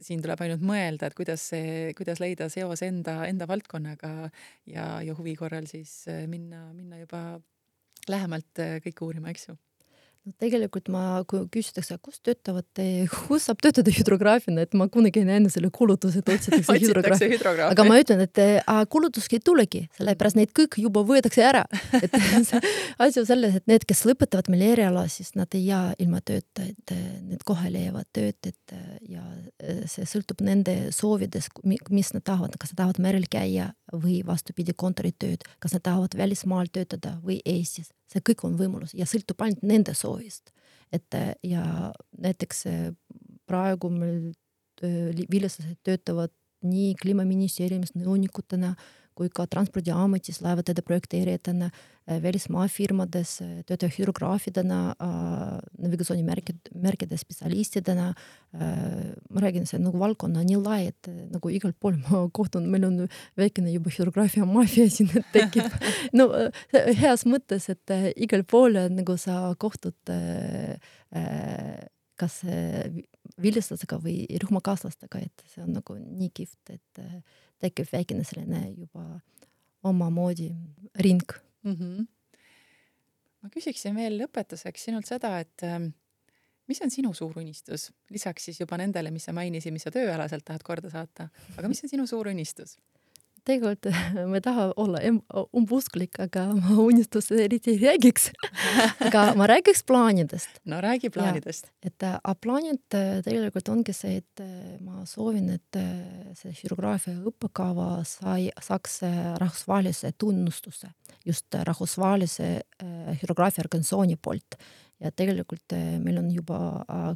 siin 0.00 0.20
tuleb 0.22 0.40
ainult 0.40 0.62
mõelda, 0.62 1.08
et 1.08 1.14
kuidas 1.18 1.48
see, 1.50 1.92
kuidas 1.98 2.20
leida 2.22 2.48
seos 2.48 2.82
enda, 2.86 3.26
enda 3.26 3.48
valdkonnaga 3.50 4.30
ja, 4.66 4.84
ja 5.02 5.14
huvi 5.18 5.34
korral 5.34 5.66
siis 5.66 6.04
minna, 6.30 6.68
minna 6.72 7.02
juba 7.02 7.40
lähemalt 8.10 8.62
äh, 8.62 8.78
kõike 8.84 9.06
uurima, 9.06 9.30
eks 9.32 9.50
ju 9.50 9.56
no 10.22 10.32
tegelikult 10.42 10.88
ma, 10.92 11.02
kui 11.28 11.42
küsitakse, 11.52 11.96
kus 12.02 12.20
töötavad 12.24 12.66
te, 12.76 12.86
kus 13.26 13.48
saab 13.48 13.62
töötada 13.64 13.92
hüdrograafina, 13.94 14.66
et 14.66 14.76
ma 14.78 14.86
kunagi 14.92 15.22
ei 15.22 15.28
näinud 15.28 15.52
selle 15.54 15.70
kuulutuse, 15.74 16.22
et 16.22 16.32
otsitakse 16.34 16.78
hüdrograafi. 16.84 17.30
aga 17.66 17.86
ma 17.88 17.98
ütlen, 18.02 18.22
et 18.26 18.42
a, 18.62 18.80
kuulutuski 18.90 19.40
ei 19.40 19.44
tulegi, 19.44 19.82
sellepärast 19.98 20.38
neid 20.38 20.54
kõik 20.56 20.78
juba 20.82 21.04
võetakse 21.08 21.44
ära. 21.46 21.64
et 22.04 22.14
asi 22.16 23.22
on 23.22 23.28
selles, 23.28 23.58
et 23.58 23.66
need, 23.70 23.86
kes 23.88 24.04
lõpetavad 24.08 24.50
meil 24.52 24.66
eriala, 24.72 25.06
siis 25.12 25.34
nad 25.38 25.52
ei 25.58 25.66
jää 25.68 25.96
ilma 26.02 26.22
tööta, 26.24 26.66
et 26.68 26.94
need 27.22 27.42
kohe 27.48 27.72
leiavad 27.72 28.08
tööd, 28.14 28.38
et 28.46 28.76
ja 29.10 29.22
see 29.90 30.06
sõltub 30.08 30.42
nende 30.44 30.76
soovidest, 30.94 31.62
mis 31.64 32.12
nad 32.14 32.24
tahavad, 32.26 32.54
kas 32.60 32.72
nad 32.72 32.84
tahavad 32.84 33.02
merel 33.02 33.26
käia 33.30 33.72
või 33.92 34.20
vastupidi, 34.26 34.74
kontoritööd, 34.76 35.44
kas 35.62 35.74
nad 35.76 35.84
tahavad 35.84 36.16
välismaal 36.18 36.70
töötada 36.72 37.16
või 37.24 37.40
Eestis. 37.44 37.92
See 38.12 38.20
kõik 38.24 38.44
on 38.44 38.58
võimalus 38.58 38.92
ja 38.96 39.06
sõltub 39.08 39.40
ainult 39.44 39.62
nende 39.64 39.94
soovist. 40.12 40.52
et 40.92 41.14
ja 41.42 41.92
näiteks 42.20 42.66
praegu 43.48 43.88
meil 43.90 44.32
viljastasid 45.32 45.78
töötavad 45.84 46.32
nii 46.62 46.94
kliimaministeeriumis 47.00 47.94
nõunikutena 47.96 48.74
kui 49.18 49.30
ka 49.32 49.46
Transpordiametis 49.50 50.40
laevateede 50.42 50.82
projekteerijatena, 50.86 51.68
äh, 51.70 52.18
välismaa 52.22 52.66
firmades 52.72 53.36
äh, 53.44 53.60
töötaja 53.68 53.92
hürograafidena, 53.96 54.80
äh, 54.96 55.58
navigatsioonimärkid, 55.84 56.72
märkide 56.74 57.18
spetsialistidena. 57.18 58.12
ma 59.32 59.40
räägin, 59.40 59.64
see 59.64 59.78
nagu 59.80 59.96
valdkonna 59.96 60.42
nii 60.44 60.58
lai, 60.60 60.90
et 60.90 61.08
nagu 61.32 61.48
igal 61.48 61.72
pool 61.72 61.94
ma 62.02 62.26
kohtun, 62.38 62.66
meil 62.68 62.84
on 62.84 62.98
väikene 63.40 63.72
juba 63.72 63.88
hürograafia 63.94 64.44
maffia 64.44 64.90
siin 64.92 65.08
tekib. 65.32 65.72
no 66.18 66.28
heas 67.00 67.24
mõttes, 67.24 67.70
et 67.72 67.94
igal 68.20 68.44
pool 68.44 68.76
nagu 68.92 69.16
sa 69.16 69.54
kohtud 69.56 69.96
kas 72.20 72.42
viljestusega 73.42 73.98
või 74.02 74.24
rühmakaaslastega, 74.42 75.20
et 75.26 75.44
see 75.52 75.62
on 75.64 75.72
nagu 75.76 75.96
nii 75.98 76.30
kihvt, 76.34 76.74
et 76.74 77.02
tekib 77.62 77.90
väikene 77.92 78.24
selline 78.26 78.64
juba 78.70 79.20
omamoodi 79.86 80.50
ring 81.02 81.24
mm. 81.62 81.74
-hmm. 81.74 82.06
ma 83.42 83.50
küsiksin 83.50 83.96
veel 83.98 84.18
lõpetuseks 84.20 84.88
sinult 84.88 85.06
seda, 85.06 85.38
et 85.40 85.66
ähm, 85.66 85.90
mis 86.70 86.80
on 86.82 86.90
sinu 86.90 87.12
suur 87.14 87.38
unistus, 87.38 87.90
lisaks 88.10 88.44
siis 88.48 88.60
juba 88.60 88.78
nendele, 88.78 89.10
mis 89.10 89.24
sa 89.24 89.34
mainisid, 89.36 89.74
mis 89.74 89.82
sa 89.82 89.90
tööalaselt 89.94 90.44
tahad 90.44 90.62
korda 90.66 90.90
saata, 90.90 91.28
aga 91.56 91.68
mis 91.68 91.82
on 91.84 91.92
sinu 91.92 92.06
suur 92.06 92.28
unistus? 92.28 92.78
Tegelikult 93.46 93.88
ma 94.30 94.38
ei 94.38 94.44
taha 94.44 94.68
olla 94.80 95.00
umbusklik, 95.56 96.18
aga 96.22 96.46
ma 96.60 96.76
unistust 96.82 97.32
eriti 97.34 97.74
ei 97.74 97.80
räägiks 97.82 98.30
aga 99.06 99.24
ma 99.38 99.48
räägiks 99.50 99.84
plaanidest. 99.88 100.60
no 100.64 100.80
räägi 100.84 101.10
plaanidest. 101.10 101.70
et 101.82 102.06
äh, 102.06 102.18
plaanid 102.40 102.96
äh, 102.98 103.20
tegelikult 103.24 103.68
ongi 103.72 103.94
see, 103.96 104.20
et 104.22 104.44
äh, 104.44 104.78
ma 104.84 105.06
soovin, 105.08 105.50
et 105.56 105.80
see 106.38 106.54
hürograafia 106.62 107.16
õppekava 107.30 107.90
sai, 108.08 108.50
saaks 108.62 109.00
rahvusvahelise 109.40 110.12
tunnustuse 110.18 110.92
just 111.26 111.54
rahvusvahelise 111.54 112.54
hürograafia 113.22 113.62
organisatsiooni 113.64 114.16
poolt 114.22 114.56
ja 115.02 115.10
tegelikult 115.14 115.74
meil 116.02 116.18
on 116.20 116.30
juba 116.30 116.58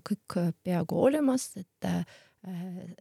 kõik 0.07 0.39
peaaegu 0.67 0.99
olemas, 1.09 1.53
et 1.61 1.91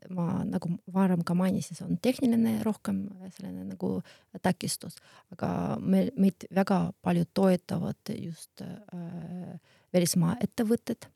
ma 0.10 0.44
nagu 0.48 0.72
varem 0.94 1.22
ka 1.26 1.36
mainisin, 1.38 1.78
see 1.78 1.86
on 1.86 2.00
tehniline 2.02 2.58
rohkem 2.66 3.04
selline 3.36 3.66
nagu 3.68 4.00
takistus, 4.46 4.98
aga 5.34 5.50
meil, 5.82 6.10
meid 6.18 6.48
väga 6.56 6.80
palju 7.06 7.28
toetavad 7.38 8.14
just 8.18 8.64
äh, 8.66 9.60
välismaa 9.94 10.38
ettevõtted. 10.46 11.10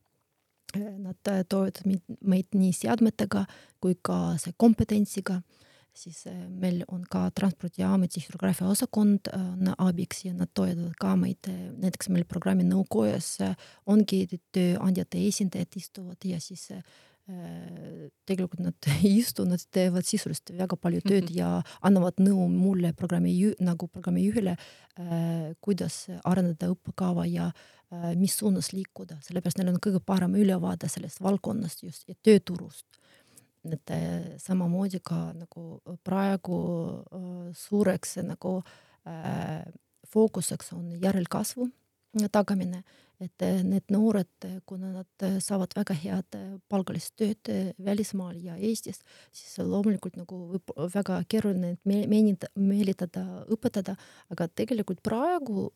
Äh, 0.76 0.92
nad 1.02 1.18
toetavad 1.24 1.82
meid 2.22 2.54
nii 2.54 2.76
seadmetega 2.76 3.48
kui 3.82 3.98
ka 4.06 4.38
see 4.42 4.54
kompetentsiga 4.62 5.40
siis 5.98 6.22
äh, 6.30 6.38
meil 6.62 6.84
on 6.94 7.02
ka 7.10 7.26
Transpordiameti 7.34 8.22
hürograafia 8.28 8.70
osakond 8.70 9.32
on 9.34 9.74
abiks 9.74 10.22
ja 10.28 10.38
nad 10.38 10.54
toetavad 10.54 10.94
ka 11.02 11.18
meid, 11.18 11.50
näiteks 11.82 12.14
meil 12.14 12.30
programmi 12.30 12.68
nõukojas 12.70 13.40
ongi 13.90 14.28
tööandjate 14.54 15.26
esindajad 15.32 15.82
istuvad 15.82 16.30
ja 16.30 16.38
siis 16.44 16.70
Äh, 16.70 16.84
tegelikult 18.26 18.62
nad 18.64 18.88
ei 19.04 19.18
istu, 19.22 19.46
nad 19.46 19.62
teevad 19.74 20.08
sisuliselt 20.08 20.54
väga 20.58 20.78
palju 20.82 21.02
tööd 21.06 21.30
mm 21.30 21.34
-hmm. 21.34 21.38
ja 21.38 21.64
annavad 21.86 22.22
nõu 22.22 22.48
mulle 22.50 22.94
programmi 22.94 23.34
nagu 23.60 23.88
programmijuhile 23.88 24.56
äh,, 24.56 25.56
kuidas 25.62 26.08
arendada 26.24 26.72
õppekava 26.74 27.26
ja 27.30 27.52
äh, 27.52 28.16
mis 28.16 28.38
suunas 28.38 28.74
liikuda, 28.74 29.20
sellepärast 29.22 29.58
neil 29.58 29.74
on 29.74 29.82
kõige 29.86 30.00
parem 30.06 30.36
ülevaade 30.36 30.90
sellest 30.90 31.22
valdkonnast 31.22 31.84
just 31.84 32.08
ja 32.08 32.16
tööturust. 32.24 32.86
et 33.72 33.92
äh, 33.92 34.38
samamoodi 34.38 35.00
ka 35.04 35.34
nagu 35.34 35.82
praegu 36.04 36.58
äh, 37.14 37.54
suureks 37.54 38.18
nagu 38.24 38.64
äh, 39.08 39.66
fookuseks 40.08 40.74
on 40.74 41.02
järelkasvu 41.02 41.70
tagamine, 42.32 42.84
et 43.20 43.46
need 43.64 43.92
noored, 43.92 44.48
kuna 44.66 44.92
nad 44.94 45.26
saavad 45.44 45.74
väga 45.76 45.96
head 46.04 46.38
palgalist 46.72 47.16
tööd 47.20 47.52
välismaal 47.84 48.38
ja 48.44 48.56
Eestis, 48.56 49.02
siis 49.32 49.58
loomulikult 49.60 50.16
nagu 50.20 50.40
võib 50.54 50.72
väga 50.94 51.22
keeruline 51.28 51.76
neid 51.84 52.48
meelitada, 52.56 53.26
õpetada, 53.52 53.98
aga 54.32 54.48
tegelikult 54.56 55.04
praegu 55.04 55.68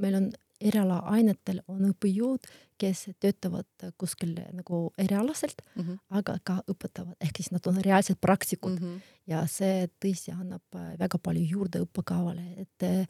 meil 0.00 0.18
on 0.20 0.32
erialaainetel 0.62 1.62
on 1.70 1.88
õppejõud, 1.90 2.46
kes 2.80 3.04
töötavad 3.22 3.86
kuskil 4.00 4.34
nagu 4.56 4.84
erialaselt 4.98 5.60
mm, 5.62 5.82
-hmm. 5.82 5.98
aga 6.18 6.36
ka 6.44 6.56
õpetavad, 6.70 7.14
ehk 7.22 7.38
siis 7.38 7.52
nad 7.54 7.66
on 7.70 7.78
reaalsed 7.84 8.18
praktikud 8.20 8.80
mm. 8.80 8.86
-hmm. 8.86 9.12
ja 9.30 9.44
see 9.46 9.86
tõesti 10.02 10.34
annab 10.34 10.62
äh, 10.74 10.98
väga 10.98 11.18
palju 11.18 11.44
juurde 11.50 11.82
õppekavale, 11.84 12.46
et 12.64 12.86
äh, 12.88 13.06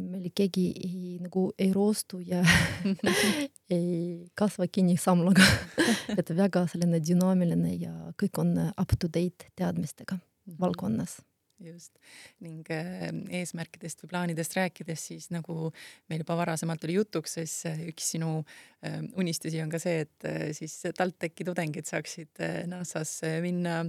meil 0.00 0.30
keegi 0.34 0.66
ei, 0.76 1.18
nagu 1.20 1.50
ei 1.58 1.72
roostu 1.72 2.20
ja 2.20 2.39
ei 3.76 4.28
kasva 4.38 4.66
kinni 4.72 4.96
samlaga 5.00 5.46
et 6.18 6.34
väga 6.36 6.66
selline 6.70 7.00
dünaamiline 7.04 7.74
ja 7.78 7.94
kõik 8.20 8.42
on 8.42 8.54
up 8.70 8.94
to 8.98 9.08
date 9.08 9.50
teadmistega 9.56 10.16
mm 10.16 10.22
-hmm. 10.22 10.60
valdkonnas. 10.60 11.20
Just. 11.60 11.98
Ning 12.40 12.64
äh, 12.72 13.10
eesmärkidest 13.40 14.00
või 14.00 14.08
plaanidest 14.14 14.54
rääkides, 14.56 15.02
siis 15.10 15.26
nagu 15.30 15.68
meil 16.08 16.22
juba 16.22 16.36
varasemalt 16.40 16.84
oli 16.84 16.94
jutuks, 16.96 17.34
siis 17.36 17.66
äh, 17.68 17.82
üks 17.90 18.06
sinu 18.14 18.38
äh, 18.86 19.02
unistusi 19.20 19.60
on 19.60 19.68
ka 19.68 19.78
see, 19.78 20.06
et 20.06 20.56
siis 20.56 20.78
TalTechi 20.96 21.44
tudengid 21.44 21.84
saaksid 21.84 22.40
NASA-sse 22.66 23.40
minna 23.44 23.84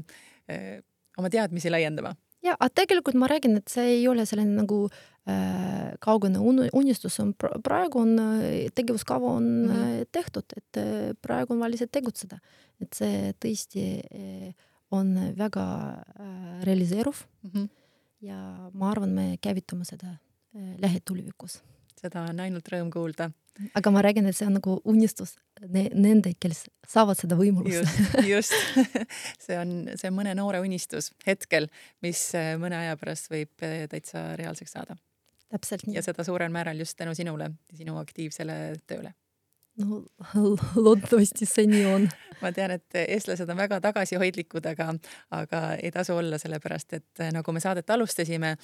oma 1.18 1.30
teadmisi 1.32 1.72
laiendama 1.72 2.12
ja, 2.43 2.56
aga 2.58 2.69
tegelikult 2.82 3.15
ma 3.15 3.30
räägin, 3.32 3.58
et 3.58 3.69
see 3.69 3.97
ei 3.99 4.08
ole 4.08 4.25
selline 4.25 4.56
nagu 4.58 4.84
äh, 5.30 5.93
kaugene 5.99 6.39
unistus, 6.73 7.19
on 7.19 7.34
praegu 7.38 8.01
on 8.01 8.17
tegevuskava 8.75 9.38
on 9.38 9.43
mm 9.43 9.71
-hmm. 9.71 10.06
tehtud, 10.12 10.45
et 10.58 10.84
praegu 11.21 11.54
on 11.54 11.60
vaja 11.60 11.71
lihtsalt 11.71 11.91
tegutseda, 11.91 12.39
et 12.82 12.93
see 12.93 13.34
tõesti 13.39 13.88
äh, 14.01 14.54
on 14.91 15.15
väga 15.38 15.65
äh, 16.19 16.63
realiseeruv 16.63 17.15
mm. 17.43 17.49
-hmm. 17.54 17.69
ja 18.21 18.69
ma 18.73 18.91
arvan, 18.91 19.10
me 19.10 19.38
käivitume 19.41 19.86
seda 19.86 20.08
äh, 20.08 20.75
lähitulevikus. 20.77 21.63
Seda 22.02 22.26
on 22.30 22.42
ainult 22.44 22.68
rõõm 22.74 22.92
kuulda. 22.94 23.30
aga 23.78 23.92
ma 23.92 24.02
räägin, 24.02 24.28
et 24.30 24.38
see 24.38 24.48
on 24.48 24.56
nagu 24.58 24.78
unistus 24.88 25.36
ne 25.70 25.88
nende, 25.94 26.34
kes 26.40 26.66
saavad 26.88 27.20
seda 27.20 27.38
võimalust. 27.40 27.82
just, 27.84 28.20
just. 28.28 28.54
see 29.46 29.58
on, 29.60 29.76
see 29.96 30.10
on 30.10 30.18
mõne 30.18 30.36
noore 30.40 30.62
unistus 30.64 31.12
hetkel, 31.28 31.70
mis 32.02 32.24
äh, 32.38 32.54
mõne 32.62 32.80
aja 32.80 33.00
pärast 33.00 33.32
võib 33.32 33.54
täitsa 33.92 34.32
reaalseks 34.40 34.78
saada. 34.78 34.98
täpselt 35.52 35.88
nii. 35.88 36.00
ja 36.00 36.06
seda 36.06 36.26
suurel 36.28 36.54
määral 36.54 36.80
just 36.80 36.98
tänu 36.98 37.16
sinule, 37.18 37.52
sinu 37.78 38.00
aktiivsele 38.02 38.62
tööle 38.88 39.14
no 39.79 40.03
loodetavasti 40.86 41.47
see 41.47 41.67
nii 41.69 41.86
on. 41.89 42.07
ma 42.41 42.49
tean, 42.55 42.73
et 42.73 42.95
eestlased 42.97 43.49
on 43.53 43.60
väga 43.60 43.77
tagasihoidlikud, 43.84 44.65
aga, 44.71 44.88
aga 45.38 45.60
ei 45.77 45.91
tasu 45.93 46.15
olla, 46.17 46.39
sellepärast 46.41 46.95
et 46.97 47.21
nagu 47.36 47.53
me 47.53 47.62
saadet 47.62 47.89
alustasime, 47.93 48.55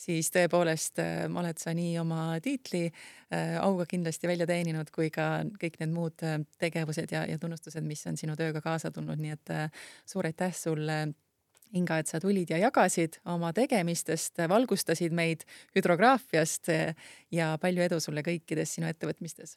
siis 0.00 0.30
tõepoolest 0.32 1.02
äh, 1.02 1.26
oled 1.28 1.60
sa 1.60 1.74
nii 1.76 1.98
oma 2.00 2.38
tiitli 2.44 2.86
äh, 2.86 3.56
auga 3.60 3.86
kindlasti 3.88 4.28
välja 4.28 4.48
teeninud 4.48 4.88
kui 4.94 5.10
ka 5.12 5.44
kõik 5.60 5.78
need 5.82 5.92
muud 5.92 6.24
äh, 6.24 6.40
tegevused 6.60 7.12
ja, 7.12 7.26
ja 7.28 7.38
tunnustused, 7.40 7.84
mis 7.84 8.06
on 8.08 8.16
sinu 8.20 8.36
tööga 8.40 8.64
kaasa 8.64 8.92
tulnud, 8.94 9.20
nii 9.20 9.36
et 9.36 9.54
suur 10.08 10.28
aitäh 10.28 10.54
sulle 10.56 11.06
Inga, 11.76 11.96
et 11.98 12.06
sa 12.06 12.20
tulid 12.22 12.48
ja 12.52 12.60
jagasid 12.62 13.18
oma 13.26 13.50
tegemistest, 13.52 14.38
valgustasid 14.48 15.12
meid 15.12 15.42
hüdrograafiast 15.74 16.70
ja 17.34 17.48
palju 17.60 17.82
edu 17.88 17.98
sulle 18.00 18.22
kõikides 18.24 18.76
sinu 18.78 18.86
ettevõtmistes 18.86 19.56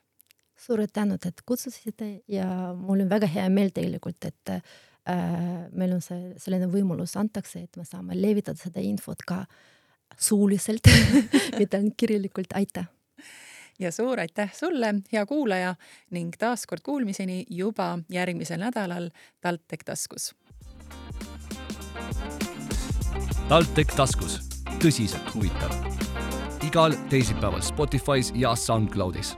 suured 0.59 0.91
tänud, 0.93 1.23
et 1.25 1.41
kutsusite 1.45 2.11
ja 2.27 2.47
mul 2.77 3.05
on 3.05 3.09
väga 3.11 3.29
hea 3.31 3.47
meel 3.53 3.71
tegelikult, 3.75 4.25
et 4.27 4.53
äh, 4.53 4.61
meil 5.71 5.95
on 5.95 6.03
see 6.03 6.33
selline 6.41 6.69
võimalus 6.71 7.15
antakse, 7.19 7.63
et 7.65 7.79
me 7.79 7.87
saame 7.87 8.17
levitada 8.19 8.59
seda 8.59 8.83
infot 8.83 9.23
ka 9.27 9.43
suuliselt 10.19 10.89
mitte 11.59 11.79
ainult 11.79 11.97
kirjalikult, 11.97 12.55
aitäh! 12.59 12.89
ja 13.79 13.93
suur 13.95 14.19
aitäh 14.19 14.51
sulle, 14.53 14.93
hea 15.11 15.25
kuulaja 15.25 15.75
ning 16.11 16.33
taaskord 16.39 16.83
kuulmiseni 16.83 17.45
juba 17.49 17.99
järgmisel 18.11 18.59
nädalal 18.59 19.09
TalTech 19.41 19.87
taskus. 19.87 20.33
TalTech 23.47 23.95
taskus, 23.95 24.41
tõsiselt 24.83 25.31
huvitav. 25.35 25.71
igal 26.67 26.93
teisipäeval 27.09 27.63
Spotify's 27.63 28.35
ja 28.35 28.51
SoundCloudis 28.55 29.37